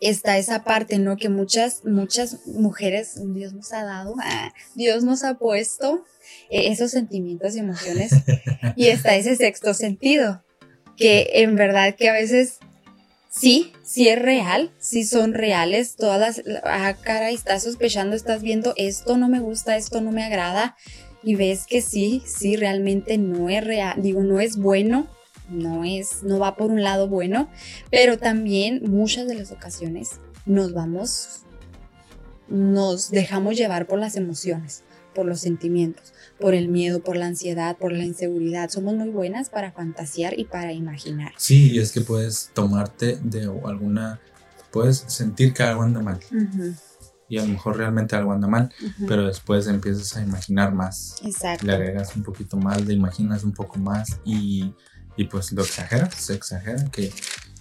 está 0.00 0.38
esa 0.38 0.64
parte, 0.64 0.98
¿no? 0.98 1.16
Que 1.16 1.28
muchas, 1.28 1.84
muchas 1.84 2.46
mujeres, 2.46 3.20
Dios 3.34 3.52
nos 3.52 3.72
ha 3.72 3.84
dado, 3.84 4.14
ah, 4.22 4.52
Dios 4.74 5.04
nos 5.04 5.24
ha 5.24 5.34
puesto 5.34 6.04
eh, 6.50 6.70
esos 6.70 6.90
sentimientos 6.90 7.56
y 7.56 7.60
emociones 7.60 8.12
y 8.76 8.88
está 8.88 9.14
ese 9.16 9.36
sexto 9.36 9.74
sentido 9.74 10.42
que 11.00 11.30
en 11.36 11.56
verdad 11.56 11.94
que 11.94 12.10
a 12.10 12.12
veces 12.12 12.58
sí, 13.30 13.72
sí 13.82 14.08
es 14.08 14.18
real, 14.20 14.70
sí 14.78 15.04
son 15.04 15.32
reales, 15.32 15.96
todas 15.96 16.42
las, 16.44 16.60
ah, 16.62 16.94
cara, 17.02 17.32
y 17.32 17.34
estás 17.34 17.62
sospechando, 17.62 18.14
estás 18.14 18.42
viendo, 18.42 18.74
esto 18.76 19.16
no 19.16 19.26
me 19.30 19.40
gusta, 19.40 19.78
esto 19.78 20.02
no 20.02 20.12
me 20.12 20.22
agrada, 20.22 20.76
y 21.22 21.36
ves 21.36 21.66
que 21.66 21.80
sí, 21.80 22.22
sí, 22.26 22.54
realmente 22.54 23.16
no 23.16 23.48
es 23.48 23.64
real, 23.64 24.02
digo, 24.02 24.22
no 24.22 24.40
es 24.40 24.58
bueno, 24.58 25.08
no 25.48 25.84
es, 25.84 26.22
no 26.22 26.38
va 26.38 26.54
por 26.54 26.70
un 26.70 26.82
lado 26.82 27.08
bueno, 27.08 27.48
pero 27.90 28.18
también 28.18 28.82
muchas 28.84 29.26
de 29.26 29.36
las 29.36 29.52
ocasiones 29.52 30.20
nos 30.44 30.74
vamos, 30.74 31.46
nos 32.46 33.10
dejamos 33.10 33.56
llevar 33.56 33.86
por 33.86 33.98
las 33.98 34.16
emociones, 34.16 34.84
por 35.14 35.26
los 35.26 35.40
sentimientos 35.40 36.12
por 36.40 36.54
el 36.54 36.68
miedo, 36.68 37.00
por 37.00 37.16
la 37.16 37.26
ansiedad, 37.26 37.76
por 37.76 37.92
la 37.92 38.04
inseguridad. 38.04 38.70
Somos 38.70 38.94
muy 38.94 39.10
buenas 39.10 39.50
para 39.50 39.70
fantasear 39.70 40.38
y 40.38 40.44
para 40.44 40.72
imaginar. 40.72 41.32
Sí, 41.36 41.72
y 41.72 41.78
es 41.78 41.92
que 41.92 42.00
puedes 42.00 42.50
tomarte 42.54 43.20
de 43.22 43.44
alguna, 43.64 44.20
puedes 44.72 45.04
sentir 45.06 45.52
que 45.52 45.62
algo 45.62 45.82
anda 45.82 46.00
mal. 46.00 46.18
Y 47.28 47.38
a 47.38 47.42
lo 47.42 47.48
mejor 47.48 47.76
realmente 47.76 48.16
algo 48.16 48.32
anda 48.32 48.48
mal, 48.48 48.72
pero 49.06 49.26
después 49.26 49.68
empiezas 49.68 50.16
a 50.16 50.22
imaginar 50.22 50.74
más. 50.74 51.20
Exacto. 51.22 51.66
Le 51.66 51.74
agregas 51.74 52.16
un 52.16 52.24
poquito 52.24 52.56
más, 52.56 52.84
le 52.84 52.94
imaginas 52.94 53.44
un 53.44 53.52
poco 53.52 53.78
más 53.78 54.18
y, 54.24 54.74
y 55.16 55.24
pues 55.26 55.52
lo 55.52 55.62
exageras, 55.62 56.14
se 56.14 56.34
exagera, 56.34 56.84
que, 56.90 57.12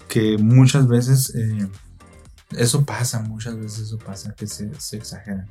que 0.08 0.38
muchas 0.38 0.88
veces... 0.88 1.36
Eh, 1.36 1.68
eso 2.58 2.86
pasa, 2.86 3.22
muchas 3.22 3.58
veces 3.58 3.80
eso 3.80 3.98
pasa, 3.98 4.34
que 4.36 4.48
se, 4.48 4.74
se 4.80 4.98
exagera. 4.98 5.48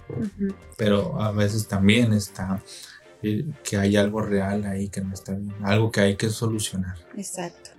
Pero 0.77 1.21
a 1.21 1.33
veces 1.33 1.67
también 1.69 2.13
está 2.13 2.63
que 3.21 3.77
hay 3.77 3.97
algo 3.97 4.23
real 4.23 4.65
ahí 4.65 4.89
que 4.89 5.01
no 5.01 5.13
está 5.13 5.35
bien, 5.35 5.55
algo 5.63 5.91
que 5.91 6.01
hay 6.01 6.17
que 6.17 6.31
solucionar. 6.31 6.97
Exacto. 7.17 7.71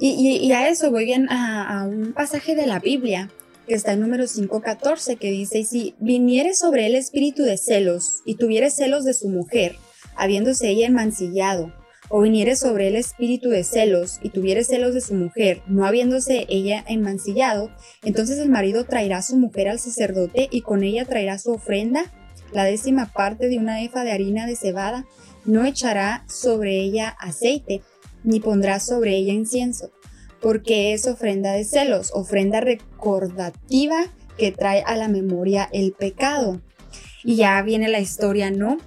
Y, 0.00 0.52
a 0.52 0.68
eso 0.68 0.90
voy 0.92 1.06
bien 1.06 1.28
a, 1.28 1.84
un 1.84 2.12
pasaje 2.12 2.54
de 2.54 2.66
la 2.66 2.78
Biblia 2.78 3.30
que 3.66 3.74
está 3.74 3.92
en 3.92 4.00
número 4.00 4.24
5.14 4.24 5.18
que 5.18 5.30
dice, 5.30 5.64
si 5.64 5.94
viniere 5.98 6.54
sobre 6.54 6.86
él 6.86 6.94
espíritu 6.94 7.42
de 7.42 7.58
celos 7.58 8.22
y 8.24 8.36
tuviere 8.36 8.70
celos 8.70 9.04
de 9.04 9.12
su 9.12 9.28
mujer, 9.28 9.76
habiéndose 10.16 10.68
ella 10.68 10.86
enmancillado, 10.86 11.72
o 12.08 12.20
viniere 12.20 12.56
sobre 12.56 12.88
él 12.88 12.96
espíritu 12.96 13.50
de 13.50 13.64
celos 13.64 14.18
y 14.22 14.30
tuviere 14.30 14.64
celos 14.64 14.94
de 14.94 15.00
su 15.00 15.14
mujer, 15.14 15.62
no 15.66 15.84
habiéndose 15.84 16.46
ella 16.48 16.84
enmancillado, 16.88 17.70
entonces 18.02 18.38
el 18.38 18.48
marido 18.48 18.84
traerá 18.84 19.18
a 19.18 19.22
su 19.22 19.36
mujer 19.36 19.68
al 19.68 19.78
sacerdote 19.78 20.48
y 20.50 20.62
con 20.62 20.82
ella 20.82 21.04
traerá 21.04 21.38
su 21.38 21.52
ofrenda 21.52 22.10
la 22.52 22.64
décima 22.64 23.06
parte 23.06 23.48
de 23.48 23.58
una 23.58 23.82
efa 23.82 24.04
de 24.04 24.12
harina 24.12 24.46
de 24.46 24.56
cebada, 24.56 25.06
no 25.44 25.64
echará 25.64 26.24
sobre 26.28 26.80
ella 26.80 27.08
aceite, 27.20 27.82
ni 28.24 28.40
pondrá 28.40 28.80
sobre 28.80 29.16
ella 29.16 29.32
incienso, 29.32 29.90
porque 30.40 30.92
es 30.92 31.06
ofrenda 31.06 31.52
de 31.52 31.64
celos, 31.64 32.10
ofrenda 32.14 32.60
recordativa 32.60 34.04
que 34.36 34.52
trae 34.52 34.82
a 34.86 34.96
la 34.96 35.08
memoria 35.08 35.68
el 35.72 35.92
pecado. 35.92 36.60
Y 37.24 37.36
ya 37.36 37.60
viene 37.62 37.88
la 37.88 38.00
historia, 38.00 38.50
¿no? 38.50 38.78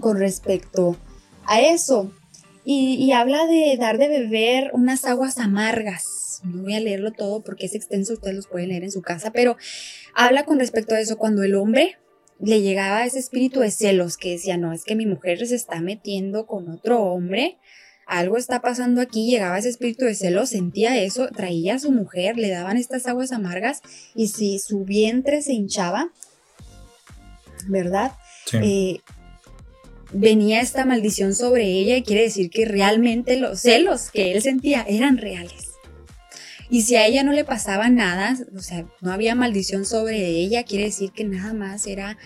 Con 0.00 0.18
respecto 0.18 0.90
a 0.90 1.11
eso. 1.48 2.12
Y, 2.64 2.94
y, 2.94 3.12
habla 3.12 3.46
de 3.46 3.76
dar 3.78 3.98
de 3.98 4.08
beber 4.08 4.70
unas 4.72 5.04
aguas 5.04 5.38
amargas. 5.38 6.40
No 6.44 6.62
voy 6.62 6.74
a 6.74 6.80
leerlo 6.80 7.12
todo 7.12 7.42
porque 7.42 7.66
es 7.66 7.74
extenso, 7.74 8.14
ustedes 8.14 8.36
los 8.36 8.46
pueden 8.46 8.68
leer 8.68 8.84
en 8.84 8.92
su 8.92 9.02
casa, 9.02 9.32
pero 9.32 9.56
habla 10.14 10.44
con 10.44 10.58
respecto 10.58 10.94
a 10.94 11.00
eso 11.00 11.16
cuando 11.16 11.42
el 11.42 11.54
hombre 11.54 11.96
le 12.42 12.60
llegaba 12.60 13.04
ese 13.04 13.20
espíritu 13.20 13.60
de 13.60 13.70
celos 13.70 14.16
que 14.16 14.32
decía, 14.32 14.56
no, 14.56 14.72
es 14.72 14.84
que 14.84 14.96
mi 14.96 15.06
mujer 15.06 15.46
se 15.46 15.54
está 15.54 15.80
metiendo 15.80 16.46
con 16.46 16.68
otro 16.68 17.00
hombre, 17.02 17.58
algo 18.06 18.36
está 18.36 18.60
pasando 18.60 19.00
aquí, 19.00 19.30
llegaba 19.30 19.58
ese 19.58 19.68
espíritu 19.68 20.04
de 20.04 20.16
celos, 20.16 20.50
sentía 20.50 21.00
eso, 21.00 21.28
traía 21.28 21.76
a 21.76 21.78
su 21.78 21.92
mujer, 21.92 22.36
le 22.36 22.50
daban 22.50 22.76
estas 22.76 23.06
aguas 23.06 23.30
amargas 23.30 23.80
y 24.16 24.28
si 24.28 24.58
su 24.58 24.84
vientre 24.84 25.40
se 25.40 25.52
hinchaba, 25.52 26.10
¿verdad? 27.68 28.12
Eh, 28.54 28.98
venía 30.12 30.60
esta 30.60 30.84
maldición 30.84 31.34
sobre 31.34 31.64
ella 31.64 31.96
y 31.96 32.02
quiere 32.02 32.22
decir 32.22 32.50
que 32.50 32.64
realmente 32.64 33.36
los 33.36 33.60
celos 33.60 34.10
que 34.10 34.32
él 34.32 34.42
sentía 34.42 34.84
eran 34.88 35.18
reales. 35.18 35.72
Y 36.70 36.82
si 36.82 36.96
a 36.96 37.06
ella 37.06 37.22
no 37.22 37.32
le 37.32 37.44
pasaba 37.44 37.90
nada, 37.90 38.36
o 38.56 38.60
sea, 38.60 38.86
no 39.00 39.12
había 39.12 39.34
maldición 39.34 39.84
sobre 39.84 40.26
ella, 40.26 40.64
quiere 40.64 40.84
decir 40.84 41.12
que 41.12 41.24
nada 41.24 41.52
más 41.52 41.86
era 41.86 42.16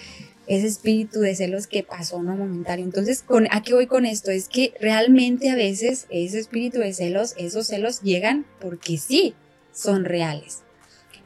ese 0.47 0.69
espíritu 0.69 1.19
de 1.19 1.35
celos 1.35 1.67
que 1.67 1.83
pasó 1.83 2.23
no 2.23 2.37
momentario. 2.37 2.85
Entonces, 2.85 3.25
¿a 3.51 3.63
qué 3.63 3.75
voy 3.75 3.89
con 3.89 4.07
esto? 4.07 4.31
Es 4.31 4.49
que 4.49 4.73
realmente 4.81 5.51
a 5.51 5.57
veces 5.57 6.07
ese 6.11 6.39
espíritu 6.39 6.79
de 6.79 6.93
celos, 6.93 7.35
esos 7.37 7.67
celos 7.67 8.03
llegan 8.03 8.47
porque 8.61 8.99
sí, 8.99 9.35
son 9.73 10.05
reales. 10.05 10.63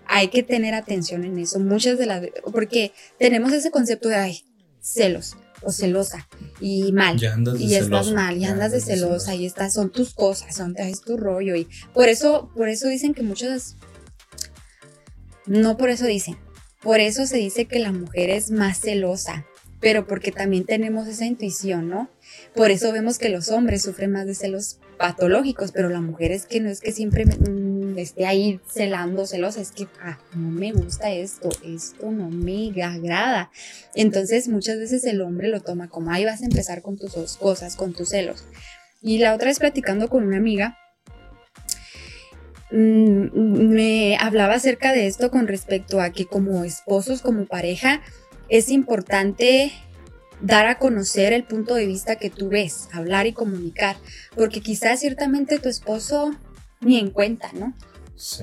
Hay 0.07 0.29
que 0.29 0.43
tener 0.43 0.75
atención 0.75 1.25
en 1.25 1.39
eso. 1.39 1.61
Muchas 1.61 1.99
de 1.99 2.07
las 2.07 2.27
porque 2.53 2.93
tenemos 3.19 3.53
ese 3.53 3.71
concepto 3.71 4.09
de 4.09 4.17
ay, 4.17 4.45
celos 4.81 5.37
o 5.63 5.73
celosa 5.73 6.29
y 6.61 6.93
mal. 6.93 7.21
Y 7.59 7.75
estás 7.75 8.13
mal 8.13 8.37
y 8.37 8.45
andas 8.45 8.73
de 8.73 8.81
celosa, 8.81 9.35
y 9.35 9.47
estas 9.47 9.75
son 9.75 9.91
tus 9.91 10.15
cosas, 10.15 10.55
son 10.57 10.75
es 10.79 11.01
tu 11.03 11.17
rollo. 11.17 11.55
Y 11.57 11.69
por 11.93 12.09
eso 12.09 12.51
por 12.55 12.69
eso 12.69 12.89
dicen 12.89 13.15
que 13.15 13.23
muchas 13.23 13.77
no 15.47 15.77
por 15.77 15.91
eso 15.91 16.07
dicen 16.07 16.37
Por 16.83 17.01
eso 17.01 17.27
se 17.27 17.37
dice 17.37 17.67
que 17.67 17.79
la 17.79 17.93
mujer 17.93 18.31
es 18.31 18.51
más 18.51 18.81
celosa, 18.81 19.47
pero 19.81 20.07
porque 20.07 20.33
también 20.33 20.65
tenemos 20.65 21.09
esa 21.09 21.27
intuición, 21.27 21.89
¿no? 21.89 22.11
Por 22.55 22.71
eso 22.71 22.93
vemos 22.93 23.19
que 23.19 23.29
los 23.29 23.49
hombres 23.49 23.83
sufren 23.83 24.13
más 24.13 24.27
de 24.27 24.35
celos 24.35 24.79
patológicos, 24.99 25.73
pero 25.73 25.89
la 25.89 26.01
mujer 26.01 26.31
es 26.31 26.47
que 26.47 26.61
no 26.61 26.71
es 26.71 26.81
que 26.81 26.93
siempre 26.93 27.25
esté 28.01 28.27
ahí 28.27 28.61
celando, 28.69 29.27
celosa, 29.27 29.61
es 29.61 29.73
que 29.73 29.89
ah, 30.03 30.19
no 30.35 30.51
me 30.51 30.73
gusta 30.73 31.11
esto, 31.11 31.49
esto 31.65 32.11
no 32.11 32.31
me 32.31 32.71
agrada. 32.83 33.51
Entonces 33.95 34.49
muchas 34.49 34.79
veces 34.79 35.05
el 35.05 35.21
hombre 35.21 35.49
lo 35.49 35.61
toma 35.61 35.89
como, 35.89 36.11
ahí 36.11 36.25
vas 36.25 36.43
a 36.43 36.47
empezar 36.47 36.83
con 36.83 36.99
tus 36.99 37.37
cosas, 37.37 37.77
con 37.77 37.93
tus 37.93 38.11
celos. 38.11 38.45
Y 39.03 39.19
la 39.19 39.35
otra 39.35 39.49
vez 39.49 39.59
platicando 39.59 40.09
con 40.09 40.25
una 40.25 40.37
amiga, 40.37 40.77
mm, 42.71 43.73
me 43.73 44.17
hablaba 44.19 44.55
acerca 44.55 44.93
de 44.93 45.07
esto 45.07 45.31
con 45.31 45.49
respecto 45.49 46.01
a 46.01 46.11
que 46.11 46.27
como 46.27 46.65
esposos, 46.65 47.23
como 47.23 47.47
pareja, 47.47 48.03
es 48.49 48.69
importante 48.69 49.73
dar 50.41 50.67
a 50.67 50.79
conocer 50.79 51.33
el 51.33 51.45
punto 51.45 51.75
de 51.75 51.87
vista 51.87 52.17
que 52.17 52.31
tú 52.31 52.49
ves, 52.49 52.89
hablar 52.93 53.27
y 53.27 53.33
comunicar, 53.33 53.97
porque 54.35 54.61
quizás 54.61 55.01
ciertamente 55.01 55.59
tu 55.59 55.69
esposo 55.69 56.35
ni 56.81 56.99
en 56.99 57.11
cuenta, 57.11 57.51
¿no? 57.53 57.75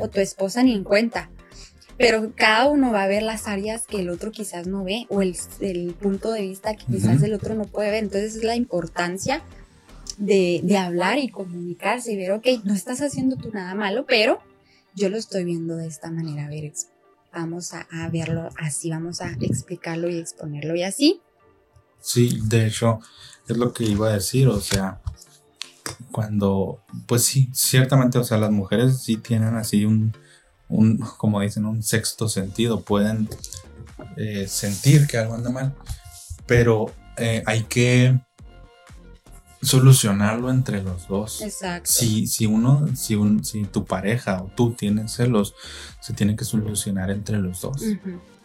O 0.01 0.09
tu 0.09 0.19
esposa 0.19 0.63
ni 0.63 0.73
en 0.73 0.83
cuenta. 0.83 1.29
Pero 1.97 2.31
cada 2.35 2.67
uno 2.67 2.91
va 2.91 3.03
a 3.03 3.07
ver 3.07 3.23
las 3.23 3.47
áreas 3.47 3.87
que 3.87 3.99
el 3.99 4.09
otro 4.09 4.31
quizás 4.31 4.67
no 4.67 4.83
ve 4.83 5.07
o 5.09 5.21
el, 5.21 5.35
punto 5.99 6.31
de 6.31 6.41
vista 6.41 6.75
que 6.75 6.85
quizás 6.85 7.23
el 7.23 7.33
otro 7.33 7.55
no 7.55 7.65
puede 7.65 7.89
ver. 7.89 8.03
Entonces 8.03 8.35
es 8.35 8.43
la 8.43 8.55
importancia 8.55 9.41
de, 10.17 10.77
hablar 10.77 11.17
y 11.17 11.29
comunicarse 11.29 12.13
y 12.13 12.17
ver, 12.17 12.31
ok, 12.33 12.45
no 12.63 12.73
estás 12.73 13.01
haciendo 13.01 13.35
tú 13.35 13.49
nada 13.51 13.73
malo, 13.73 14.05
pero 14.05 14.39
yo 14.95 15.09
lo 15.09 15.17
estoy 15.17 15.43
viendo 15.43 15.75
de 15.75 15.87
esta 15.87 16.11
manera. 16.11 16.45
A 16.45 16.49
ver, 16.49 16.71
vamos 17.33 17.73
a, 17.73 17.87
a 17.91 18.09
verlo 18.09 18.49
así, 18.57 18.91
vamos 18.91 19.21
a 19.21 19.31
explicarlo 19.41 20.07
y 20.09 20.17
exponerlo 20.17 20.75
y 20.75 20.83
así 20.83 21.21
Sí, 22.07 22.39
de 22.43 22.67
hecho, 22.67 22.99
es 23.47 23.57
lo 23.57 23.73
que 23.73 23.83
iba 23.83 24.09
a 24.09 24.13
decir, 24.13 24.47
o 24.47 24.61
sea, 24.61 25.01
cuando, 26.11 26.83
pues 27.05 27.23
sí, 27.23 27.49
ciertamente, 27.53 28.17
o 28.17 28.23
sea, 28.23 28.37
las 28.37 28.51
mujeres 28.51 29.01
sí 29.01 29.17
tienen 29.17 29.55
así 29.55 29.85
un, 29.85 30.15
un 30.67 30.97
como 31.17 31.41
dicen, 31.41 31.65
un 31.65 31.83
sexto 31.83 32.29
sentido, 32.29 32.81
pueden 32.81 33.29
eh, 34.15 34.47
sentir 34.47 35.07
que 35.07 35.17
algo 35.17 35.35
anda 35.35 35.49
mal, 35.49 35.75
pero 36.45 36.91
eh, 37.17 37.43
hay 37.45 37.63
que 37.63 38.19
solucionarlo 39.61 40.49
entre 40.49 40.83
los 40.83 41.07
dos. 41.07 41.41
Exacto. 41.41 41.91
Si, 41.91 42.27
si 42.27 42.45
uno, 42.45 42.87
si, 42.95 43.15
un, 43.15 43.43
si 43.43 43.65
tu 43.65 43.85
pareja 43.85 44.43
o 44.43 44.51
tú 44.55 44.73
tienes 44.73 45.13
celos, 45.13 45.55
se 45.99 46.13
tiene 46.13 46.35
que 46.35 46.45
solucionar 46.45 47.09
entre 47.11 47.39
los 47.39 47.61
dos. 47.61 47.81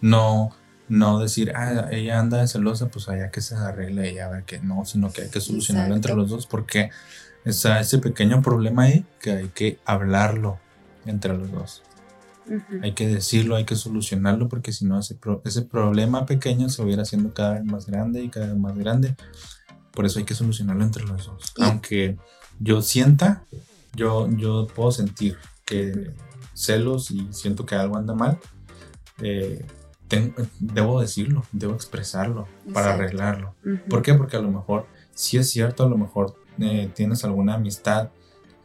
No 0.01 0.53
no 0.93 1.19
decir, 1.19 1.53
ah, 1.55 1.89
ella 1.91 2.21
anda 2.21 2.47
celosa, 2.47 2.89
pues 2.89 3.09
allá 3.09 3.31
que 3.31 3.41
se 3.41 3.55
arregle 3.55 4.11
ella, 4.11 4.27
a 4.27 4.29
ver 4.29 4.45
que 4.45 4.61
no, 4.61 4.85
sino 4.85 5.11
que 5.11 5.23
hay 5.23 5.29
que 5.31 5.41
solucionarlo 5.41 5.95
entre 5.95 6.15
los 6.15 6.29
dos 6.29 6.47
porque 6.47 6.91
está 7.45 7.81
ese 7.81 7.99
pequeño 7.99 8.43
problema 8.43 8.85
ahí 8.85 9.05
que 9.21 9.33
hay 9.33 9.49
que 9.49 9.79
hablarlo 9.85 10.59
entre 11.07 11.37
los 11.37 11.51
dos. 11.51 11.83
Hay 12.83 12.93
que 12.93 13.07
decirlo, 13.07 13.55
hay 13.57 13.65
que 13.65 13.77
solucionarlo 13.77 14.49
porque 14.49 14.73
si 14.73 14.85
no 14.85 14.99
ese, 14.99 15.17
ese 15.45 15.63
problema 15.63 16.27
pequeño 16.27 16.69
se 16.69 16.83
hubiera 16.83 17.03
haciendo 17.03 17.33
cada 17.33 17.55
vez 17.55 17.65
más 17.65 17.87
grande 17.87 18.23
y 18.23 18.29
cada 18.29 18.47
vez 18.47 18.57
más 18.57 18.77
grande. 18.77 19.15
Por 19.93 20.07
eso 20.07 20.19
hay 20.19 20.25
que 20.25 20.35
solucionarlo 20.35 20.85
entre 20.85 21.05
los 21.05 21.27
dos. 21.27 21.55
Aunque 21.61 22.19
yo 22.59 22.83
sienta, 22.83 23.45
yo, 23.95 24.29
yo 24.31 24.67
puedo 24.75 24.91
sentir 24.91 25.37
que 25.65 26.11
celos 26.55 27.11
y 27.11 27.29
siento 27.33 27.65
que 27.65 27.75
algo 27.75 27.97
anda 27.97 28.15
mal. 28.15 28.39
Eh, 29.23 29.65
debo 30.59 31.01
decirlo, 31.01 31.45
debo 31.53 31.75
expresarlo 31.75 32.49
para 32.73 32.95
arreglarlo. 32.95 33.55
¿Por 33.89 34.03
qué? 34.03 34.15
Porque 34.15 34.37
a 34.37 34.41
lo 34.41 34.51
mejor, 34.51 34.87
si 35.15 35.39
es 35.39 35.49
cierto, 35.51 35.85
a 35.85 35.89
lo 35.89 35.97
mejor 35.97 36.42
eh, 36.61 36.91
tienes 36.95 37.25
alguna 37.25 37.55
amistad 37.55 38.11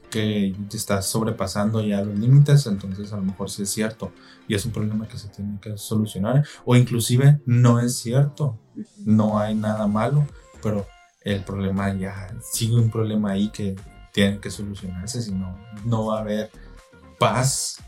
que 0.09 0.55
te 0.69 0.77
estás 0.77 1.05
sobrepasando 1.05 1.81
ya 1.81 2.01
los 2.01 2.17
límites, 2.17 2.65
entonces 2.65 3.11
a 3.11 3.17
lo 3.17 3.23
mejor 3.23 3.49
sí 3.49 3.63
es 3.63 3.69
cierto 3.69 4.11
y 4.47 4.55
es 4.55 4.65
un 4.65 4.71
problema 4.71 5.07
que 5.07 5.17
se 5.17 5.27
tiene 5.27 5.59
que 5.59 5.77
solucionar 5.77 6.45
o 6.65 6.75
inclusive 6.75 7.41
no 7.45 7.79
es 7.79 7.97
cierto, 7.97 8.57
no 9.05 9.39
hay 9.39 9.53
nada 9.53 9.87
malo, 9.87 10.25
pero 10.63 10.87
el 11.21 11.43
problema 11.43 11.93
ya 11.93 12.33
sigue 12.41 12.75
un 12.75 12.89
problema 12.89 13.31
ahí 13.31 13.49
que 13.49 13.75
tiene 14.13 14.39
que 14.39 14.49
solucionarse, 14.49 15.21
si 15.21 15.31
no, 15.31 15.57
no 15.85 16.07
va 16.07 16.19
a 16.19 16.21
haber 16.21 16.49
paz 17.19 17.79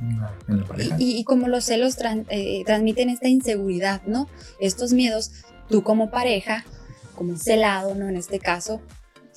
en 0.47 0.59
la 0.59 0.65
pareja. 0.65 0.95
Y, 0.99 1.23
como 1.23 1.47
los 1.47 1.63
celos 1.65 1.95
eh, 2.29 2.63
transmiten 2.65 3.09
esta 3.09 3.27
inseguridad, 3.27 4.01
¿no? 4.05 4.27
Estos 4.59 4.91
miedos, 4.91 5.31
tú 5.69 5.83
como 5.83 6.11
pareja, 6.11 6.65
como 7.15 7.37
celado, 7.37 7.95
¿no? 7.95 8.07
En 8.09 8.17
este 8.17 8.39
caso, 8.39 8.81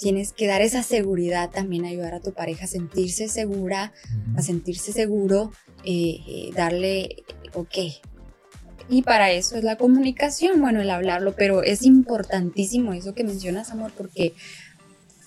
tienes 0.02 0.32
que 0.32 0.48
dar 0.48 0.62
esa 0.62 0.82
seguridad 0.82 1.50
también, 1.50 1.84
ayudar 1.84 2.14
a 2.14 2.20
tu 2.20 2.32
pareja 2.32 2.64
a 2.64 2.68
sentirse 2.68 3.28
segura, 3.28 3.92
a 4.36 4.42
sentirse 4.42 4.92
seguro, 4.92 5.52
eh, 5.84 6.18
eh, 6.26 6.50
darle, 6.56 7.22
ok. 7.54 7.78
Y 8.88 9.02
para 9.02 9.30
eso 9.30 9.56
es 9.56 9.62
la 9.62 9.76
comunicación, 9.76 10.60
bueno, 10.60 10.80
el 10.80 10.90
hablarlo, 10.90 11.36
pero 11.36 11.62
es 11.62 11.84
importantísimo 11.84 12.92
eso 12.92 13.14
que 13.14 13.22
mencionas, 13.22 13.70
amor, 13.70 13.92
porque 13.96 14.34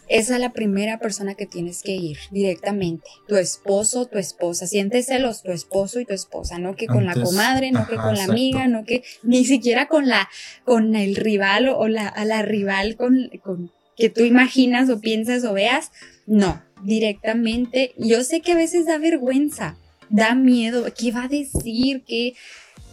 esa 0.08 0.36
es 0.36 0.42
la 0.42 0.52
primera 0.52 1.00
persona 1.00 1.36
que 1.36 1.46
tienes 1.46 1.82
que 1.82 1.94
ir 1.94 2.18
directamente. 2.30 3.10
Tu 3.28 3.38
esposo, 3.38 4.06
tu 4.06 4.20
esposa. 4.20 4.68
Sientes 4.68 5.08
celos 5.08 5.42
tu 5.42 5.52
esposo 5.52 6.00
y 6.00 6.06
tu 6.06 6.14
esposa, 6.14 6.60
no 6.60 6.76
que 6.76 6.86
con 6.86 7.06
la 7.06 7.14
comadre, 7.14 7.72
no 7.72 7.88
que 7.88 7.96
con 7.96 8.16
la 8.16 8.26
amiga, 8.26 8.68
no 8.68 8.84
que 8.84 9.04
ni 9.24 9.46
siquiera 9.46 9.88
con 9.88 10.08
la 10.08 10.30
con 10.64 10.96
el 10.96 11.16
rival 11.16 11.70
o, 11.70 11.88
la, 11.88 12.08
a 12.08 12.26
la 12.26 12.44
rival 12.44 12.98
con, 12.98 13.32
con 13.42 13.72
que 13.96 14.10
tú 14.10 14.24
imaginas 14.24 14.90
o 14.90 15.00
piensas 15.00 15.44
o 15.44 15.54
veas. 15.54 15.92
No, 16.26 16.62
directamente. 16.84 17.94
Yo 17.98 18.24
sé 18.24 18.42
que 18.42 18.54
a 18.54 18.58
veces 18.58 18.86
da 18.86 18.98
vergüenza, 18.98 19.78
da 20.10 20.36
miedo. 20.36 20.86
¿Qué 20.98 21.12
va 21.12 21.24
a 21.24 21.28
decir? 21.28 22.04
¿Qué, 22.08 22.36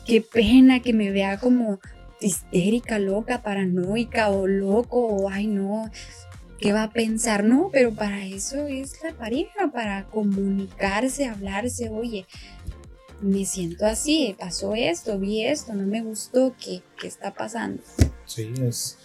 qué 0.07 0.21
pena 0.21 0.81
que 0.81 0.93
me 0.93 1.11
vea 1.11 1.39
como 1.39 1.81
histérica, 2.21 2.99
loca, 2.99 3.43
paranoica 3.43 4.31
o 4.31 4.47
loco 4.47 5.07
o 5.07 5.29
ay 5.29 5.49
no 5.49 5.91
qué 6.63 6.73
va 6.73 6.85
a 6.85 6.93
pensar, 6.93 7.43
no, 7.43 7.71
pero 7.73 7.93
para 7.93 8.25
eso 8.25 8.67
es 8.69 9.03
la 9.03 9.13
pareja, 9.13 9.73
para 9.73 10.05
comunicarse, 10.07 11.27
hablarse, 11.27 11.89
oye, 11.91 12.25
me 13.21 13.45
siento 13.45 13.85
así, 13.85 14.37
pasó 14.39 14.75
esto, 14.75 15.19
vi 15.19 15.45
esto, 15.45 15.75
no 15.75 15.85
me 15.87 16.03
gustó, 16.03 16.55
¿qué, 16.59 16.83
qué 16.99 17.09
está 17.09 17.35
pasando? 17.35 17.83
Sí, 18.27 18.53
es, 18.63 18.97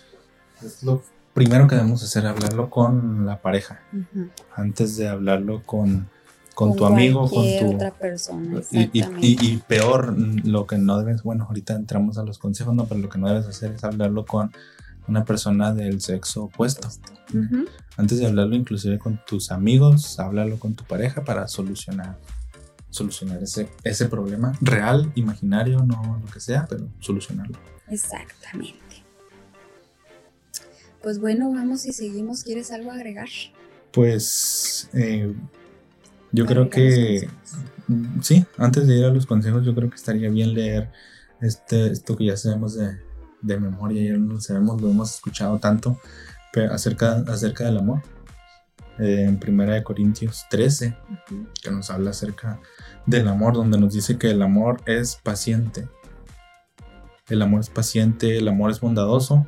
lo 0.84 1.04
primero 1.38 1.67
que 1.67 1.76
debemos 1.76 2.02
hacer, 2.02 2.26
hablarlo 2.26 2.71
con 2.71 3.28
la 3.28 3.39
pareja, 3.39 3.80
antes 4.56 4.97
de 4.97 5.08
hablarlo 5.08 5.62
con, 5.62 6.10
con, 6.56 6.76
tu 6.76 6.84
amigo, 6.84 7.30
con 7.30 7.45
tu 7.60 7.76
otra 7.76 7.91
persona. 7.91 8.60
Y, 8.71 8.89
y, 8.91 9.58
peor, 9.67 10.15
lo 10.17 10.65
que 10.65 10.80
no 10.80 10.97
debes, 10.97 11.21
bueno, 11.21 11.45
ahorita 11.45 11.76
entramos 11.76 12.17
a 12.17 12.23
los 12.23 12.39
consejos, 12.39 12.73
no, 12.73 12.88
pero 12.88 13.02
lo 13.02 13.10
que 13.10 13.19
no 13.19 13.28
debes 13.28 13.45
hacer 13.45 13.73
es 13.73 13.84
hablarlo 13.84 14.26
con 14.26 14.52
una 15.08 15.26
persona 15.26 15.76
del 15.76 16.02
sexo 16.02 16.45
opuesto. 16.45 16.88
Antes 17.97 18.17
de 18.17 18.26
hablarlo 18.26 18.56
inclusive 18.56 18.97
con 18.97 19.21
tus 19.28 19.52
amigos, 19.52 20.19
háblalo 20.19 20.58
con 20.58 20.73
tu 20.73 20.86
pareja 20.86 21.23
para 21.23 21.47
solucionar 21.47 22.17
solucionar 22.89 23.43
ese, 23.43 23.69
ese 23.84 24.08
problema 24.08 24.54
real, 24.60 25.12
imaginario, 25.13 25.84
no 25.84 26.19
lo 26.26 26.32
que 26.32 26.39
sea, 26.39 26.65
pero 26.67 26.88
solucionarlo. 27.00 27.60
Exactamente. 27.89 28.87
Pues 31.08 31.22
bueno, 31.22 31.54
vamos 31.54 31.86
y 31.86 31.93
seguimos. 31.93 32.43
¿Quieres 32.43 32.70
algo 32.70 32.91
agregar? 32.91 33.30
Pues 33.93 34.89
eh, 34.91 35.34
yo 36.34 36.46
creo 36.46 36.70
que 36.70 37.30
sí, 38.22 38.46
antes 38.58 38.88
de 38.88 38.98
ir 38.98 39.06
a 39.06 39.10
los 39.10 39.26
consejos, 39.26 39.65
yo 39.65 39.74
creo 39.74 39.89
que 39.89 39.96
estaría 39.96 40.30
bien 40.30 40.54
leer 40.54 40.91
este, 41.39 41.93
esto 41.93 42.17
que 42.17 42.26
ya 42.26 42.36
sabemos 42.36 42.76
de, 42.76 42.98
de 43.41 43.58
memoria, 43.58 44.04
ya 44.04 44.17
no 44.17 44.34
lo 44.34 44.41
sabemos, 44.41 44.82
lo 44.82 44.89
hemos 44.89 45.15
escuchado 45.15 45.60
tanto, 45.60 45.98
pero 46.52 46.74
acerca, 46.74 47.24
acerca 47.30 47.63
del 47.63 47.78
amor. 47.78 48.02
Eh, 49.00 49.24
en 49.30 49.39
Primera 49.39 49.76
de 49.76 49.84
Corintios 49.84 50.46
13, 50.50 50.93
que 51.63 51.72
nos 51.72 51.89
habla 51.89 52.10
acerca 52.10 52.60
del 53.06 53.30
amor, 53.30 53.54
donde 53.54 53.80
nos 53.80 53.93
dice 53.93 54.17
que 54.17 54.32
el 54.32 54.41
amor 54.41 54.82
es 54.86 55.15
paciente. 55.15 55.88
El 57.30 57.41
amor 57.41 57.62
es 57.62 57.70
paciente, 57.70 58.38
el 58.38 58.48
amor 58.50 58.72
es 58.72 58.82
bondadoso, 58.82 59.48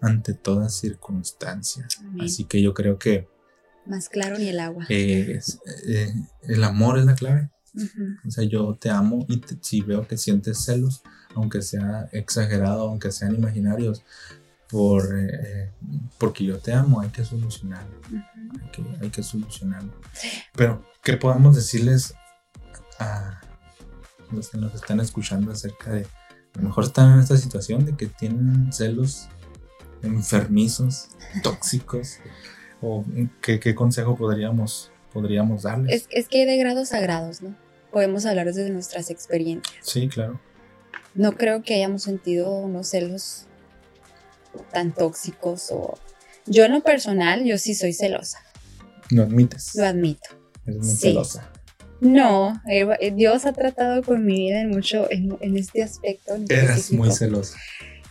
ante 0.00 0.34
toda 0.34 0.68
circunstancia. 0.68 1.86
Así 2.20 2.44
que 2.44 2.62
yo 2.62 2.74
creo 2.74 2.98
que... 2.98 3.28
Más 3.86 4.08
claro 4.08 4.38
ni 4.38 4.48
el 4.48 4.60
agua. 4.60 4.84
Eh, 4.88 5.40
el 6.42 6.64
amor 6.64 6.98
es 6.98 7.06
la 7.06 7.14
clave. 7.14 7.50
O 8.26 8.30
sea, 8.30 8.44
yo 8.44 8.76
te 8.80 8.90
amo 8.90 9.24
y 9.28 9.40
si 9.60 9.80
veo 9.80 10.06
que 10.06 10.16
sientes 10.16 10.64
celos, 10.64 11.02
aunque 11.34 11.62
sea 11.62 12.08
exagerado, 12.12 12.88
aunque 12.88 13.12
sean 13.12 13.34
imaginarios, 13.34 14.02
por, 14.68 15.18
eh, 15.18 15.70
porque 16.18 16.44
yo 16.44 16.58
te 16.58 16.72
amo, 16.72 17.00
hay 17.00 17.08
que 17.08 17.24
solucionarlo. 17.24 18.00
hay, 18.62 18.70
que, 18.70 18.84
hay, 19.00 19.10
que, 19.10 19.22
solucionarlo. 19.22 19.92
Pero, 20.54 20.84
¿qué 21.02 21.16
podemos 21.16 21.56
decirles 21.56 22.14
a 22.98 23.40
los 24.30 24.50
que 24.50 24.58
nos 24.58 24.74
están 24.74 25.00
escuchando 25.00 25.52
acerca 25.52 25.92
de, 25.92 26.02
a 26.02 26.58
lo 26.60 26.68
mejor 26.68 26.84
están 26.84 27.14
en 27.14 27.20
esta 27.20 27.36
situación 27.36 27.86
de 27.86 27.96
que 27.96 28.06
tienen 28.06 28.72
celos 28.72 29.28
enfermizos, 30.02 31.08
tóxicos? 31.42 32.18
¿O 32.80 33.04
qué, 33.40 33.58
qué 33.58 33.74
consejo 33.74 34.16
podríamos, 34.16 34.92
podríamos 35.12 35.62
darles? 35.62 36.02
Es, 36.02 36.08
es 36.10 36.28
que 36.28 36.40
hay 36.40 36.46
de 36.46 36.56
grados 36.56 36.92
a 36.92 37.00
grados, 37.00 37.42
¿no? 37.42 37.54
Podemos 37.90 38.26
hablar 38.26 38.46
desde 38.46 38.70
nuestras 38.70 39.10
experiencias. 39.10 39.76
Sí, 39.82 40.08
claro. 40.08 40.40
No 41.14 41.32
creo 41.32 41.62
que 41.62 41.74
hayamos 41.74 42.02
sentido 42.02 42.52
unos 42.52 42.88
celos 42.88 43.46
tan 44.72 44.94
tóxicos 44.94 45.70
o... 45.70 45.98
Yo 46.46 46.64
en 46.64 46.72
lo 46.72 46.82
personal, 46.82 47.44
yo 47.44 47.58
sí 47.58 47.74
soy 47.74 47.92
celosa. 47.92 48.38
¿Lo 49.10 49.22
admites? 49.22 49.74
Lo 49.74 49.84
admito. 49.84 50.28
Eres 50.66 50.78
muy 50.78 50.96
celosa. 50.96 51.50
No, 52.00 52.62
eh, 52.70 53.12
Dios 53.14 53.44
ha 53.44 53.52
tratado 53.52 54.02
con 54.02 54.24
mi 54.24 54.34
vida 54.34 54.60
en 54.60 54.70
mucho, 54.70 55.08
en, 55.10 55.56
este 55.56 55.82
aspecto. 55.82 56.36
Eres 56.48 56.92
muy 56.92 57.10
celosa. 57.10 57.58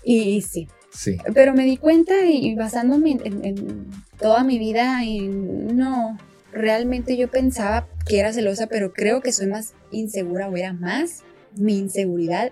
Y, 0.04 0.41
sí. 0.41 0.67
Sí. 0.97 1.17
Pero 1.33 1.53
me 1.53 1.63
di 1.63 1.77
cuenta 1.77 2.25
y 2.25 2.55
basándome 2.55 3.19
en, 3.23 3.88
toda 4.19 4.43
mi 4.43 4.57
vida, 4.57 5.03
y 5.03 5.27
no, 5.27 6.17
realmente 6.51 7.15
yo 7.15 7.29
pensaba 7.29 7.88
que 8.07 8.19
era 8.19 8.33
celosa, 8.33 8.65
pero 8.67 8.93
creo 8.93 9.21
que 9.21 9.31
soy 9.31 9.47
más 9.47 9.73
insegura 9.91 10.49
o 10.49 10.57
era 10.57 10.73
más 10.73 11.23
mi 11.55 11.77
inseguridad, 11.77 12.51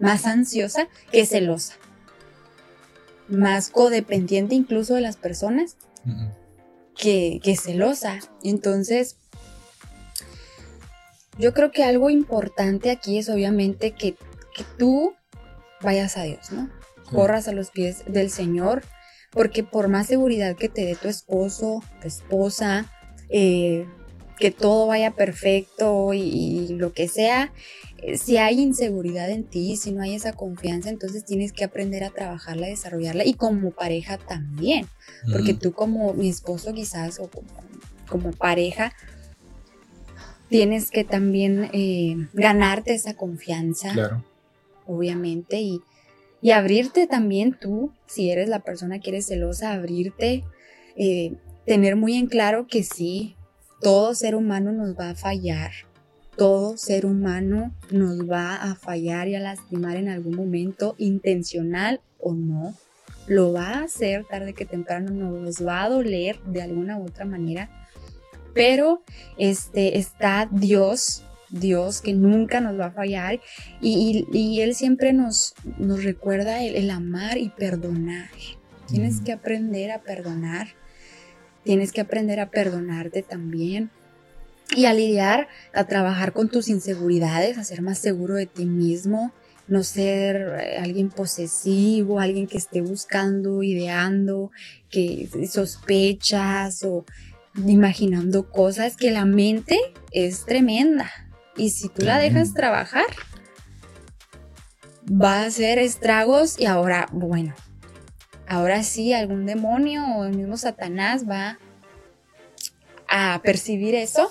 más 0.00 0.26
ansiosa 0.26 0.88
que 1.12 1.24
celosa 1.24 1.74
más 3.28 3.70
codependiente 3.70 4.54
incluso 4.54 4.94
de 4.94 5.00
las 5.00 5.16
personas 5.16 5.76
que, 6.96 7.40
que 7.42 7.56
celosa. 7.56 8.18
Entonces, 8.42 9.16
yo 11.38 11.52
creo 11.52 11.70
que 11.70 11.84
algo 11.84 12.10
importante 12.10 12.90
aquí 12.90 13.18
es 13.18 13.28
obviamente 13.28 13.92
que, 13.92 14.14
que 14.54 14.64
tú 14.78 15.14
vayas 15.82 16.16
a 16.16 16.22
Dios, 16.22 16.50
¿no? 16.52 16.70
Corras 17.10 17.48
a 17.48 17.52
los 17.52 17.70
pies 17.70 18.02
del 18.06 18.30
Señor, 18.30 18.82
porque 19.30 19.62
por 19.62 19.88
más 19.88 20.06
seguridad 20.06 20.56
que 20.56 20.68
te 20.68 20.84
dé 20.84 20.96
tu 20.96 21.08
esposo, 21.08 21.82
tu 22.00 22.08
esposa, 22.08 22.90
eh, 23.28 23.86
que 24.38 24.50
todo 24.50 24.86
vaya 24.86 25.12
perfecto 25.12 26.12
y, 26.12 26.68
lo 26.74 26.92
que 26.92 27.08
sea, 27.08 27.52
eh, 27.98 28.18
si 28.18 28.36
hay 28.36 28.60
inseguridad 28.60 29.30
en 29.30 29.44
ti, 29.44 29.76
si 29.76 29.92
no 29.92 30.02
hay 30.02 30.14
esa 30.14 30.32
confianza, 30.32 30.90
entonces 30.90 31.24
tienes 31.24 31.52
que 31.52 31.64
aprender 31.64 32.04
a 32.04 32.10
trabajarla, 32.10 32.66
desarrollarla 32.66 33.24
y 33.24 33.34
como 33.34 33.70
pareja 33.70 34.18
también, 34.18 34.86
porque 35.32 35.54
tú 35.54 35.72
como 35.72 36.12
mi 36.12 36.28
esposo 36.28 36.74
quizás 36.74 37.18
o 37.18 37.30
como, 38.08 38.30
pareja, 38.32 38.92
tienes 40.48 40.90
que 40.90 41.04
también 41.04 41.70
eh, 41.72 42.28
ganarte 42.34 42.94
esa 42.94 43.14
confianza, 43.14 43.92
claro. 43.92 44.24
obviamente, 44.86 45.60
y, 45.60 45.80
y, 46.40 46.50
abrirte 46.50 47.06
también 47.06 47.56
tú, 47.58 47.92
si 48.06 48.30
eres 48.30 48.48
la 48.48 48.60
persona 48.60 49.00
que 49.00 49.10
eres 49.10 49.26
celosa, 49.26 49.72
abrirte, 49.72 50.44
eh, 50.96 51.34
tener 51.66 51.96
muy 51.96 52.14
en 52.14 52.26
claro 52.26 52.66
que 52.66 52.82
sí, 52.82 53.36
todo 53.80 54.14
ser 54.14 54.34
humano 54.34 54.72
nos 54.72 54.98
va 54.98 55.10
a 55.10 55.14
fallar. 55.14 55.72
Todo 56.36 56.76
ser 56.76 57.06
humano 57.06 57.74
nos 57.90 58.30
va 58.30 58.56
a 58.56 58.74
fallar 58.74 59.28
y 59.28 59.34
a 59.36 59.40
lastimar 59.40 59.96
en 59.96 60.08
algún 60.08 60.36
momento, 60.36 60.94
intencional 60.98 62.00
o 62.18 62.34
no. 62.34 62.74
Lo 63.26 63.52
va 63.52 63.68
a 63.70 63.82
hacer 63.84 64.24
tarde 64.24 64.54
que 64.54 64.66
temprano, 64.66 65.10
nos 65.10 65.66
va 65.66 65.82
a 65.82 65.88
doler 65.88 66.38
de 66.44 66.62
alguna 66.62 66.98
u 66.98 67.06
otra 67.06 67.24
manera. 67.24 67.70
Pero 68.54 69.02
este, 69.38 69.98
está 69.98 70.48
Dios, 70.50 71.24
Dios 71.50 72.00
que 72.00 72.12
nunca 72.12 72.60
nos 72.60 72.78
va 72.78 72.86
a 72.86 72.90
fallar 72.92 73.40
y, 73.80 74.60
Él 74.60 74.74
siempre 74.74 75.12
nos, 75.12 75.54
nos 75.78 76.04
recuerda 76.04 76.62
el, 76.62 76.90
amar 76.90 77.38
y 77.38 77.50
perdonar. 77.50 78.28
Tienes 78.88 79.20
que 79.20 79.32
aprender 79.32 79.90
a 79.90 80.02
perdonar 80.02 80.68
Tienes 81.66 81.90
que 81.90 82.00
aprender 82.00 82.38
a 82.38 82.48
perdonarte 82.48 83.22
también 83.22 83.90
y 84.76 84.84
a 84.84 84.94
lidiar, 84.94 85.48
a 85.74 85.82
trabajar 85.88 86.32
con 86.32 86.48
tus 86.48 86.68
inseguridades, 86.68 87.58
a 87.58 87.64
ser 87.64 87.82
más 87.82 87.98
seguro 87.98 88.34
de 88.34 88.46
ti 88.46 88.66
mismo, 88.66 89.32
no 89.66 89.82
ser 89.82 90.60
eh, 90.60 90.78
alguien 90.78 91.10
posesivo, 91.10 92.20
alguien 92.20 92.46
que 92.46 92.56
esté 92.56 92.82
buscando, 92.82 93.64
ideando, 93.64 94.52
que 94.90 95.28
sospechas 95.50 96.84
o 96.84 97.04
imaginando 97.66 98.48
cosas, 98.48 98.96
que 98.96 99.10
la 99.10 99.24
mente 99.24 99.76
es 100.12 100.44
tremenda. 100.44 101.10
Y 101.56 101.70
si 101.70 101.88
tú 101.88 102.04
la 102.04 102.18
dejas 102.18 102.54
trabajar, 102.54 103.06
va 105.10 105.40
a 105.40 105.46
hacer 105.46 105.78
estragos 105.78 106.58
y 106.58 106.66
ahora, 106.66 107.08
bueno, 107.12 107.54
ahora 108.46 108.82
sí 108.82 109.12
algún 109.12 109.46
demonio 109.46 110.04
o 110.16 110.24
el 110.24 110.36
mismo 110.36 110.56
Satanás 110.56 111.28
va 111.28 111.58
a 113.08 113.40
percibir 113.42 113.94
eso 113.94 114.30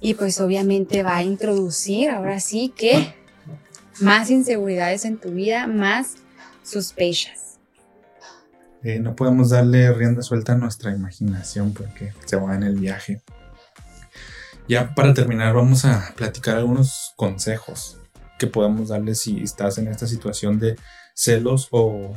y 0.00 0.14
pues 0.14 0.40
obviamente 0.40 1.02
va 1.02 1.16
a 1.16 1.22
introducir 1.22 2.10
ahora 2.10 2.40
sí 2.40 2.72
que 2.76 3.14
más 4.00 4.30
inseguridades 4.30 5.04
en 5.04 5.18
tu 5.18 5.30
vida, 5.30 5.66
más 5.66 6.16
sospechas. 6.62 7.58
Eh, 8.82 9.00
no 9.00 9.16
podemos 9.16 9.50
darle 9.50 9.92
rienda 9.92 10.22
suelta 10.22 10.52
a 10.52 10.56
nuestra 10.56 10.92
imaginación 10.92 11.72
porque 11.72 12.12
se 12.24 12.36
va 12.36 12.54
en 12.54 12.62
el 12.62 12.76
viaje. 12.76 13.22
Ya 14.68 14.94
para 14.94 15.14
terminar 15.14 15.54
vamos 15.54 15.84
a 15.84 16.12
platicar 16.16 16.56
algunos 16.56 17.12
consejos 17.16 17.98
que 18.38 18.46
podemos 18.46 18.88
darle 18.88 19.14
si 19.14 19.42
estás 19.42 19.78
en 19.78 19.88
esta 19.88 20.06
situación 20.06 20.58
de 20.58 20.76
celos 21.14 21.68
o 21.70 22.12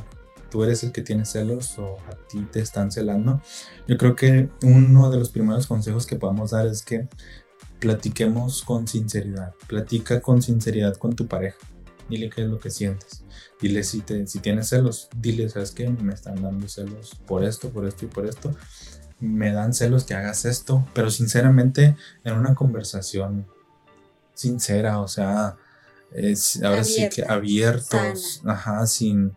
tú 0.50 0.64
eres 0.64 0.82
el 0.82 0.92
que 0.92 1.02
tiene 1.02 1.24
celos 1.24 1.78
o 1.78 1.96
a 2.08 2.16
ti 2.28 2.46
te 2.50 2.60
están 2.60 2.90
celando, 2.90 3.40
yo 3.86 3.96
creo 3.96 4.16
que 4.16 4.50
uno 4.62 5.10
de 5.10 5.18
los 5.18 5.30
primeros 5.30 5.66
consejos 5.66 6.06
que 6.06 6.16
podemos 6.16 6.50
dar 6.50 6.66
es 6.66 6.82
que 6.82 7.08
platiquemos 7.78 8.62
con 8.62 8.86
sinceridad. 8.86 9.54
Platica 9.66 10.20
con 10.20 10.42
sinceridad 10.42 10.96
con 10.96 11.14
tu 11.14 11.26
pareja. 11.26 11.56
Dile 12.08 12.28
qué 12.28 12.42
es 12.42 12.48
lo 12.48 12.58
que 12.58 12.70
sientes. 12.70 13.24
Dile 13.60 13.84
si, 13.84 14.00
te, 14.00 14.26
si 14.26 14.40
tienes 14.40 14.68
celos, 14.68 15.08
dile, 15.16 15.48
¿sabes 15.48 15.70
qué? 15.70 15.88
Me 15.88 16.12
están 16.12 16.42
dando 16.42 16.68
celos 16.68 17.14
por 17.26 17.44
esto, 17.44 17.70
por 17.70 17.86
esto 17.86 18.04
y 18.04 18.08
por 18.08 18.26
esto. 18.26 18.54
Me 19.20 19.52
dan 19.52 19.74
celos 19.74 20.04
que 20.04 20.14
hagas 20.14 20.44
esto, 20.44 20.86
pero 20.94 21.10
sinceramente 21.10 21.96
en 22.24 22.34
una 22.34 22.54
conversación 22.54 23.46
sincera, 24.34 25.00
o 25.00 25.08
sea, 25.08 25.56
es, 26.12 26.62
ahora 26.62 26.84
sí 26.84 27.08
que 27.08 27.22
abiertos, 27.22 28.42
ajá, 28.44 28.86
sin, 28.86 29.36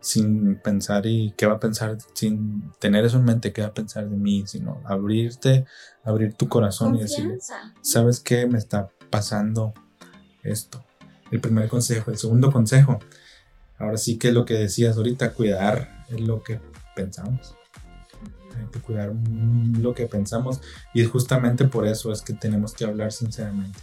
sin 0.00 0.56
pensar 0.56 1.06
y 1.06 1.34
qué 1.36 1.46
va 1.46 1.54
a 1.54 1.60
pensar, 1.60 1.98
sin 2.14 2.72
tener 2.78 3.04
eso 3.04 3.18
en 3.18 3.24
mente, 3.24 3.52
qué 3.52 3.62
va 3.62 3.68
a 3.68 3.74
pensar 3.74 4.08
de 4.08 4.16
mí, 4.16 4.44
sino 4.46 4.80
abrirte, 4.84 5.66
abrir 6.04 6.34
tu 6.34 6.48
corazón 6.48 6.94
y 6.94 7.00
decir, 7.00 7.38
¿sabes 7.82 8.20
qué? 8.20 8.46
Me 8.46 8.58
está 8.58 8.88
pasando 9.10 9.74
esto. 10.42 10.84
El 11.30 11.40
primer 11.40 11.68
consejo. 11.68 12.10
El 12.10 12.18
segundo 12.18 12.52
consejo, 12.52 13.00
ahora 13.78 13.96
sí 13.96 14.18
que 14.18 14.30
lo 14.30 14.44
que 14.44 14.54
decías 14.54 14.96
ahorita, 14.96 15.32
cuidar 15.32 16.04
es 16.10 16.20
lo 16.20 16.42
que 16.42 16.60
pensamos. 16.94 17.56
Hay 18.58 18.66
que 18.66 18.80
cuidar 18.80 19.12
lo 19.80 19.94
que 19.94 20.06
pensamos 20.06 20.60
y 20.94 21.04
justamente 21.04 21.66
por 21.66 21.86
eso 21.86 22.12
es 22.12 22.22
que 22.22 22.34
tenemos 22.34 22.74
que 22.74 22.84
hablar 22.84 23.12
sinceramente 23.12 23.78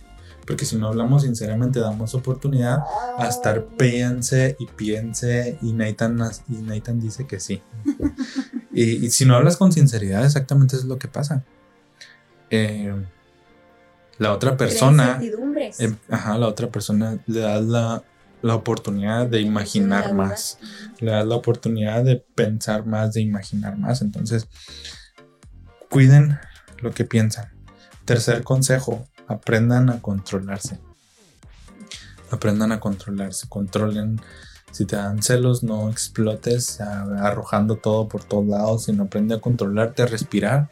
porque 0.46 0.66
si 0.66 0.76
no 0.76 0.88
hablamos 0.88 1.24
sinceramente, 1.24 1.80
damos 1.80 2.16
oportunidad 2.16 2.84
a 3.18 3.28
estar 3.28 3.66
piense 3.78 4.56
y 4.60 4.66
piense 4.66 5.58
y 5.62 5.74
Nathan, 5.74 6.20
y 6.50 6.56
Nathan 6.56 7.00
dice 7.00 7.28
que 7.28 7.40
sí. 7.40 7.62
y, 8.74 9.10
si 9.12 9.26
no 9.26 9.36
hablas 9.36 9.58
con 9.58 9.72
sinceridad, 9.72 10.26
exactamente 10.26 10.76
es 10.76 10.86
lo 10.86 10.98
que 10.98 11.08
pasa. 11.08 11.44
Eh, 12.50 12.94
la 14.18 14.34
otra 14.34 14.58
persona... 14.58 15.20
Eh, 15.22 15.96
ajá, 16.10 16.38
la 16.38 16.48
otra 16.48 16.70
persona 16.70 17.18
le 17.28 17.40
das 17.40 17.64
la, 17.64 18.04
la 18.42 18.56
oportunidad 18.56 19.28
de 19.28 19.42
imaginar 19.42 20.14
más. 20.14 20.58
Le 21.00 21.12
das 21.12 21.26
la 21.26 21.36
oportunidad 21.36 22.04
de 22.04 22.18
pensar 22.18 22.86
más, 22.86 23.14
de 23.14 23.22
imaginar 23.22 23.78
más. 23.78 24.02
Entonces, 24.02 24.48
cuiden 25.90 26.40
lo 26.80 26.92
que 26.92 27.06
piensan. 27.06 27.50
Tercer 28.06 28.44
consejo, 28.44 29.08
aprendan 29.28 29.90
a 29.90 30.02
controlarse. 30.02 30.80
aprendan 32.32 32.72
a 32.72 32.80
controlarse, 32.80 33.48
controlen. 33.50 34.20
Si 34.72 34.86
te 34.86 34.96
dan 34.96 35.22
celos, 35.22 35.64
no 35.64 35.90
explotes 35.90 36.80
arrojando 36.80 37.76
todo 37.76 38.08
por 38.08 38.24
todos 38.24 38.48
lados, 38.48 38.86
sino 38.86 39.04
aprende 39.04 39.36
a 39.36 39.42
controlarte, 39.42 40.04
a 40.04 40.06
respirar 40.06 40.70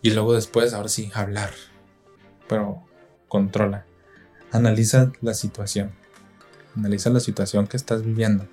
y 0.00 0.10
luego 0.10 0.34
después, 0.34 0.74
ahora 0.74 0.88
sí, 0.88 1.10
hablar. 1.14 1.50
Pero 2.46 2.84
controla. 3.26 3.86
Analiza 4.52 5.10
la 5.22 5.32
situación. 5.32 5.92
Analiza 6.76 7.10
la 7.10 7.20
situación 7.20 7.66
que 7.66 7.76
estás 7.76 8.02
viviendo. 8.02 8.46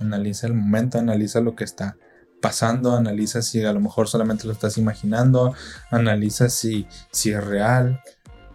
Analiza 0.00 0.46
el 0.46 0.54
momento, 0.54 0.98
analiza 0.98 1.40
lo 1.40 1.54
que 1.54 1.64
está 1.64 1.96
pasando, 2.40 2.94
analiza 2.94 3.42
si 3.42 3.64
a 3.64 3.72
lo 3.72 3.80
mejor 3.80 4.08
solamente 4.08 4.46
lo 4.46 4.52
estás 4.52 4.76
imaginando, 4.76 5.54
analiza 5.90 6.48
si, 6.50 6.86
si 7.10 7.30
es 7.30 7.42
real, 7.42 8.00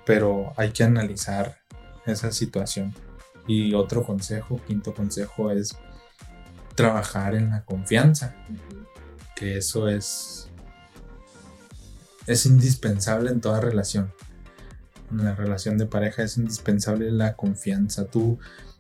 pero 0.06 0.54
hay 0.58 0.72
que 0.72 0.84
analizar 0.84 1.58
esa 2.06 2.32
situación. 2.32 2.94
Y 3.48 3.74
otro 3.74 4.04
consejo, 4.04 4.62
quinto 4.68 4.94
consejo 4.94 5.50
es 5.50 5.76
trabajar 6.76 7.36
en 7.36 7.50
la 7.50 7.66
confianza, 7.66 8.36
que 9.36 9.58
eso 9.58 9.88
es 9.90 10.50
es 12.30 12.46
indispensable 12.46 13.32
en 13.32 13.42
toda 13.42 13.60
relación. 13.60 14.14
En 15.12 15.26
la 15.26 15.34
relación 15.34 15.80
de 15.80 15.88
pareja 15.88 16.22
es 16.22 16.38
indispensable 16.38 17.12
la 17.12 17.36
confianza. 17.36 18.06
Tú 18.06 18.38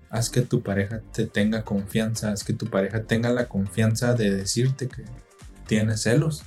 haz 0.09 0.29
que 0.29 0.41
tu 0.41 0.61
pareja 0.61 1.01
te 1.13 1.25
tenga 1.25 1.63
confianza, 1.63 2.31
haz 2.31 2.43
que 2.43 2.53
tu 2.53 2.67
pareja 2.67 3.03
tenga 3.03 3.29
la 3.29 3.47
confianza 3.47 4.13
de 4.13 4.35
decirte 4.35 4.87
que 4.87 5.03
tiene 5.67 5.97
celos. 5.97 6.43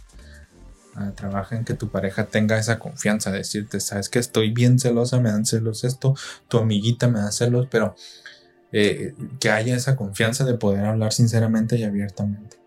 Ah, 0.95 1.13
trabaja 1.15 1.57
en 1.57 1.65
que 1.65 1.73
tu 1.73 1.89
pareja 1.89 2.27
tenga 2.27 2.59
esa 2.59 2.79
confianza, 2.79 3.31
decirte, 3.31 3.81
sabes 3.81 4.11
que 4.11 4.19
estoy 4.19 4.51
bien 4.53 4.79
celosa, 4.79 5.21
me 5.21 5.31
dan 5.31 5.47
celos 5.47 5.85
esto, 5.85 6.15
tu 6.49 6.59
amiguita 6.59 7.09
me 7.09 7.21
da 7.21 7.33
celos, 7.33 7.67
pero 7.71 7.95
eh, 8.73 9.15
que 9.41 9.51
haya 9.51 9.75
esa 9.75 9.97
confianza 9.97 10.45
de 10.45 10.55
poder 10.55 10.85
hablar 10.85 11.13
sinceramente 11.13 11.77
y 11.77 11.85
abiertamente. 11.85 12.59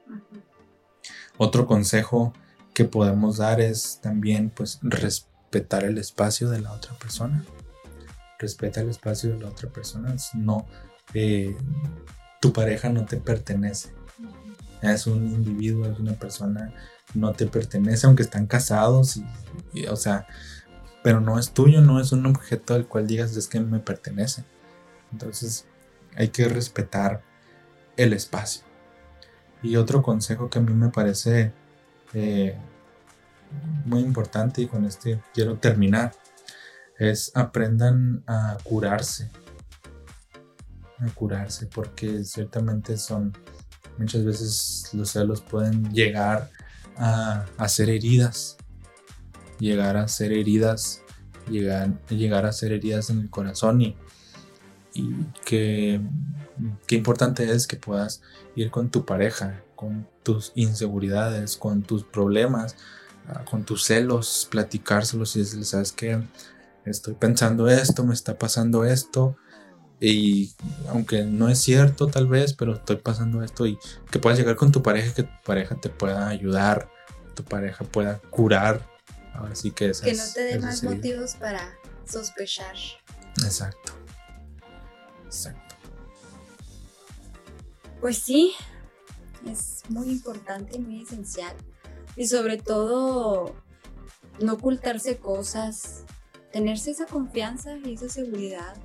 Otro 1.38 1.68
consejo 1.68 2.34
que 2.74 2.86
podemos 2.86 3.38
dar 3.38 3.62
es 3.62 4.00
también 4.02 4.50
pues 4.50 4.80
respetar 4.82 5.84
el 5.84 5.98
espacio 5.98 6.50
de 6.50 6.62
la 6.62 6.72
otra 6.72 6.94
persona. 6.94 7.44
Respeta 8.40 8.82
el 8.82 8.90
espacio 8.90 9.32
de 9.34 9.40
la 9.40 9.50
otra 9.50 9.70
persona. 9.70 10.16
No, 10.34 10.68
eh, 11.14 11.56
tu 12.42 12.54
pareja 12.54 12.90
no 12.90 13.06
te 13.06 13.18
pertenece. 13.18 13.94
Es 14.82 15.08
un 15.08 15.26
individuo, 15.28 15.86
es 15.86 16.00
una 16.00 16.14
persona, 16.14 16.74
no 17.14 17.34
te 17.34 17.48
pertenece, 17.48 18.06
aunque 18.06 18.24
están 18.24 18.46
casados, 18.46 19.20
y, 19.74 19.88
o 19.88 19.96
sea, 19.96 20.28
pero 21.04 21.22
no 21.22 21.40
es 21.40 21.52
tuyo, 21.52 21.82
no 21.82 22.00
es 22.00 22.12
un 22.12 22.26
objeto 22.26 22.74
al 22.74 22.88
cual 22.88 23.08
digas 23.08 23.36
es 23.36 23.48
que 23.48 23.60
me 23.60 23.80
pertenece. 23.80 24.44
Entonces 25.12 25.66
hay 26.16 26.30
que 26.30 26.48
respetar 26.48 27.24
el 27.98 28.14
espacio. 28.14 28.64
Y 29.64 29.78
otro 29.78 30.02
consejo 30.02 30.50
que 30.50 30.60
a 30.60 30.62
mí 30.62 30.74
me 30.74 30.90
parece 30.90 31.54
eh, 32.14 32.58
muy 33.86 34.02
importante 34.02 34.62
y 34.62 34.68
con 34.68 34.86
este 34.86 35.22
quiero 35.34 35.58
terminar 35.58 36.14
es 37.00 37.32
aprendan 37.36 38.24
a 38.28 38.58
curarse 38.64 39.30
a 41.00 41.10
curarse 41.14 41.68
porque 41.68 42.24
ciertamente 42.24 42.98
son 42.98 43.34
muchas 43.98 44.24
veces 44.24 44.90
los 44.94 45.10
celos 45.10 45.42
pueden 45.42 45.92
llegar 45.94 46.50
a 46.98 47.46
hacer 47.58 47.90
heridas 47.90 48.58
llegar 49.60 49.98
a 49.98 50.04
hacer 50.04 50.32
heridas 50.32 51.02
llegar, 51.50 52.00
llegar 52.10 52.46
a 52.46 52.50
hacer 52.50 52.72
heridas 52.72 53.10
en 53.10 53.20
el 53.20 53.30
corazón 53.30 53.82
y, 53.82 53.98
y 54.94 55.14
que 55.46 56.02
qué 56.88 56.96
importante 56.96 57.52
es 57.52 57.68
que 57.68 57.76
puedas 57.76 58.22
ir 58.56 58.72
con 58.72 58.90
tu 58.90 59.06
pareja 59.06 59.62
con 59.76 60.08
tus 60.24 60.54
inseguridades 60.56 61.58
con 61.58 61.84
tus 61.84 62.04
problemas 62.04 62.76
ah, 63.28 63.44
con 63.44 63.66
tus 63.66 63.84
celos 63.84 64.48
platicárselos 64.50 65.36
y 65.36 65.40
decirles 65.40 65.70
sabes 65.70 65.92
que 65.92 66.22
estoy 66.86 67.16
pensando 67.16 67.68
esto 67.68 68.04
me 68.04 68.14
está 68.14 68.38
pasando 68.38 68.86
esto 68.86 69.36
y 70.00 70.54
aunque 70.90 71.24
no 71.24 71.50
es 71.50 71.60
cierto 71.60 72.08
tal 72.08 72.28
vez, 72.28 72.54
pero 72.54 72.76
estoy 72.76 72.98
pasando 72.98 73.44
esto 73.44 73.66
y 73.66 73.78
que 74.12 74.20
puedas 74.20 74.38
llegar 74.38 74.56
con 74.56 74.72
tu 74.72 74.84
pareja, 74.84 75.14
que 75.14 75.24
tu 75.24 75.44
pareja 75.46 75.76
te 75.76 75.90
pueda 75.90 76.28
ayudar, 76.28 76.90
tu 77.34 77.44
pareja 77.44 77.86
pueda 77.86 78.20
curar. 78.30 78.88
Ahora 79.34 79.56
sí 79.56 79.72
que 79.72 79.92
Que 79.92 80.14
no 80.14 80.24
te 80.34 80.44
dé 80.44 80.60
más 80.60 80.84
motivos 80.84 81.36
para 81.36 81.78
sospechar. 82.06 82.76
Exacto. 83.44 83.94
Exacto. 85.26 85.76
Pues 88.00 88.18
sí, 88.18 88.54
es 89.46 89.82
muy 89.90 90.10
importante 90.10 90.78
y 90.78 90.80
muy 90.80 91.02
esencial. 91.04 91.56
Y 92.16 92.28
sobre 92.28 92.58
todo, 92.58 93.56
no 94.40 94.54
ocultarse 94.54 95.18
cosas, 95.18 96.05
tenerse 96.56 96.92
esa 96.92 97.06
confianza 97.06 97.78
y 97.84 97.96
esa 97.96 98.08
seguridad 98.08 98.78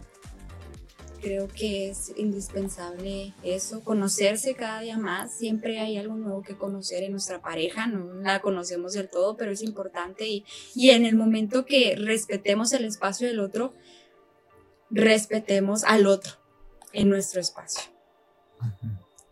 creo 1.23 1.47
que 1.47 1.89
es 1.89 2.13
indispensable 2.17 3.33
eso, 3.45 3.85
conocerse 3.85 4.57
cada 4.57 4.81
día 4.81 4.99
más. 4.99 5.37
Siempre 5.37 5.79
hay 5.79 5.97
algo 5.97 6.17
nuevo 6.17 6.43
que 6.43 6.57
conocer 6.57 7.05
en 7.05 7.13
nuestra 7.13 7.41
pareja, 7.41 7.87
no 7.87 8.13
la 8.23 8.43
conocemos 8.43 8.95
del 8.95 9.09
todo, 9.09 9.37
pero 9.37 9.53
es 9.53 9.63
importante 9.63 10.27
y, 10.27 10.45
y 10.75 10.91
en 10.91 11.07
el 11.07 11.15
momento 11.15 11.65
que 11.65 11.95
respetemos 11.95 12.73
el 12.73 12.87
espacio 12.87 13.29
del 13.29 13.39
otro, 13.39 13.73
respetemos 14.91 15.85
al 15.85 16.09
otro 16.09 16.33
en 16.93 17.09
nuestro 17.09 17.41
espacio. 17.41 17.85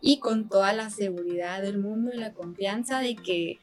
Y 0.00 0.20
con 0.20 0.48
toda 0.48 0.72
la 0.72 0.90
seguridad 0.90 1.60
del 1.60 1.78
mundo 1.78 2.12
y 2.14 2.18
la 2.18 2.34
confianza 2.34 3.00
de 3.00 3.16
que 3.16 3.58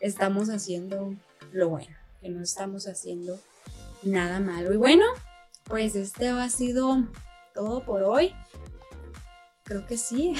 estamos 0.00 0.48
haciendo 0.50 1.14
lo 1.52 1.68
bueno, 1.68 1.94
que 2.20 2.28
no 2.28 2.42
estamos 2.42 2.88
haciendo 2.88 3.38
nada 4.02 4.40
malo. 4.40 4.72
Y 4.72 4.76
bueno, 4.76 5.04
pues 5.64 5.94
este 5.94 6.28
ha 6.28 6.48
sido 6.48 7.04
todo 7.54 7.84
por 7.84 8.02
hoy. 8.02 8.34
Creo 9.64 9.86
que 9.86 9.96
sí. 9.96 10.34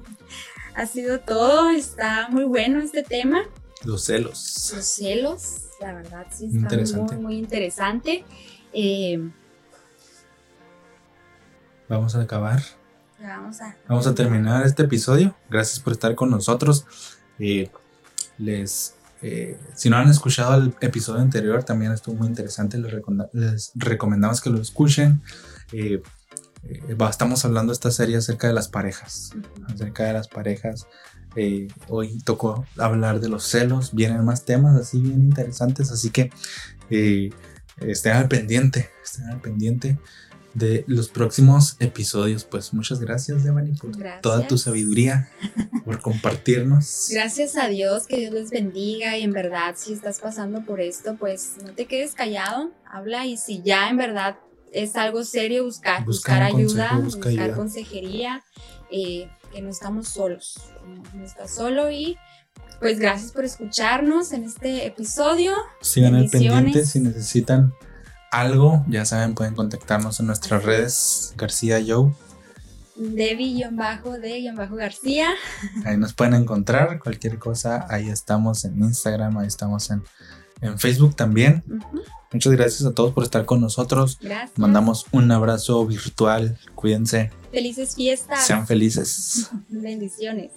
ha 0.74 0.86
sido 0.86 1.20
todo. 1.20 1.70
Está 1.70 2.28
muy 2.28 2.44
bueno 2.44 2.80
este 2.80 3.02
tema. 3.02 3.42
Los 3.84 4.04
celos. 4.04 4.72
Los 4.74 4.86
celos, 4.86 5.70
la 5.80 5.92
verdad 5.94 6.26
sí 6.30 6.50
está 6.54 7.02
muy, 7.02 7.16
muy 7.16 7.38
interesante. 7.38 8.24
Eh, 8.72 9.30
vamos 11.88 12.14
a 12.14 12.22
acabar. 12.22 12.62
Vamos 13.20 13.60
a, 13.60 13.76
vamos 13.88 14.06
a 14.06 14.14
terminar 14.14 14.66
este 14.66 14.82
episodio. 14.82 15.34
Gracias 15.48 15.80
por 15.80 15.92
estar 15.92 16.14
con 16.14 16.30
nosotros. 16.30 16.86
Eh, 17.38 17.70
les 18.38 18.96
eh, 19.22 19.56
si 19.76 19.88
no 19.88 19.96
han 19.96 20.08
escuchado 20.08 20.56
el 20.56 20.74
episodio 20.80 21.20
anterior, 21.20 21.62
también 21.62 21.92
estuvo 21.92 22.16
muy 22.16 22.26
interesante. 22.26 22.78
Les, 23.32 23.72
recomendamos 23.76 24.40
que 24.40 24.50
lo 24.50 24.60
escuchen. 24.60 25.22
Eh, 25.72 26.02
eh, 26.64 26.96
estamos 27.08 27.44
hablando 27.44 27.70
de 27.70 27.74
esta 27.74 27.92
serie 27.92 28.16
acerca 28.16 28.48
de 28.48 28.52
las 28.52 28.68
parejas. 28.68 29.30
Acerca 29.72 30.04
de 30.04 30.12
las 30.14 30.28
parejas. 30.28 30.86
hoy 31.88 32.18
tocó 32.24 32.66
hablar 32.76 33.20
de 33.20 33.28
los 33.28 33.44
celos. 33.44 33.94
Vienen 33.94 34.24
más 34.24 34.44
temas 34.44 34.76
así 34.76 35.00
bien 35.00 35.20
interesantes. 35.20 35.92
Así 35.92 36.10
que 36.10 36.30
estén 37.78 38.12
al 38.12 38.28
pendiente. 38.28 38.90
Estén 39.04 39.26
al 39.26 39.40
pendiente 39.40 39.98
de 40.54 40.84
los 40.86 41.08
próximos 41.08 41.76
episodios. 41.80 42.44
Pues 42.44 42.72
muchas 42.74 43.00
gracias, 43.00 43.44
Devani, 43.44 43.72
por 43.72 43.92
toda 44.20 44.46
tu 44.46 44.58
sabiduría, 44.58 45.28
por 45.84 46.00
compartirnos. 46.00 47.08
Gracias 47.10 47.56
a 47.56 47.68
Dios, 47.68 48.06
que 48.06 48.18
Dios 48.18 48.32
les 48.32 48.50
bendiga 48.50 49.16
y 49.16 49.22
en 49.22 49.32
verdad 49.32 49.74
si 49.76 49.92
estás 49.92 50.20
pasando 50.20 50.64
por 50.64 50.80
esto, 50.80 51.16
pues 51.18 51.54
no 51.64 51.72
te 51.72 51.86
quedes 51.86 52.14
callado, 52.14 52.70
habla 52.84 53.26
y 53.26 53.36
si 53.36 53.62
ya 53.62 53.88
en 53.88 53.96
verdad 53.96 54.36
es 54.72 54.96
algo 54.96 55.24
serio, 55.24 55.64
buscar, 55.64 56.04
buscar 56.04 56.42
ayuda, 56.42 56.98
buscar 57.02 57.54
consejería, 57.54 58.42
eh, 58.90 59.28
que 59.52 59.60
no 59.60 59.70
estamos 59.70 60.08
solos, 60.08 60.58
no 61.14 61.24
estás 61.24 61.54
solo 61.54 61.90
y 61.90 62.16
pues 62.80 62.98
gracias 62.98 63.30
por 63.30 63.44
escucharnos 63.44 64.32
en 64.32 64.44
este 64.44 64.86
episodio. 64.86 65.52
Sigan 65.80 66.16
al 66.16 66.28
pendiente 66.28 66.84
si 66.84 67.00
necesitan 67.00 67.72
algo, 68.32 68.84
ya 68.88 69.04
saben, 69.04 69.34
pueden 69.34 69.54
contactarnos 69.54 70.18
en 70.18 70.26
nuestras 70.26 70.64
redes, 70.64 71.34
García 71.36 71.80
Joe. 71.86 72.10
Debbie-de-García. 72.96 75.28
Ahí 75.84 75.98
nos 75.98 76.14
pueden 76.14 76.34
encontrar, 76.34 76.98
cualquier 76.98 77.38
cosa, 77.38 77.86
ahí 77.88 78.08
estamos 78.08 78.64
en 78.64 78.76
Instagram, 78.78 79.38
ahí 79.38 79.46
estamos 79.46 79.88
en, 79.90 80.02
Facebook 80.78 81.14
también. 81.16 81.64
Muchas 82.32 82.52
gracias 82.52 82.86
a 82.86 82.94
todos 82.94 83.12
por 83.12 83.24
estar 83.24 83.44
con 83.44 83.60
nosotros. 83.60 84.16
Gracias. 84.20 84.56
Mandamos 84.56 85.06
un 85.10 85.32
abrazo 85.32 85.84
virtual, 85.84 86.56
cuídense. 86.76 87.32
Felices 87.50 87.96
fiestas. 87.96 88.46
Sean 88.46 88.64
felices. 88.64 89.50
Bendiciones. 89.68 90.52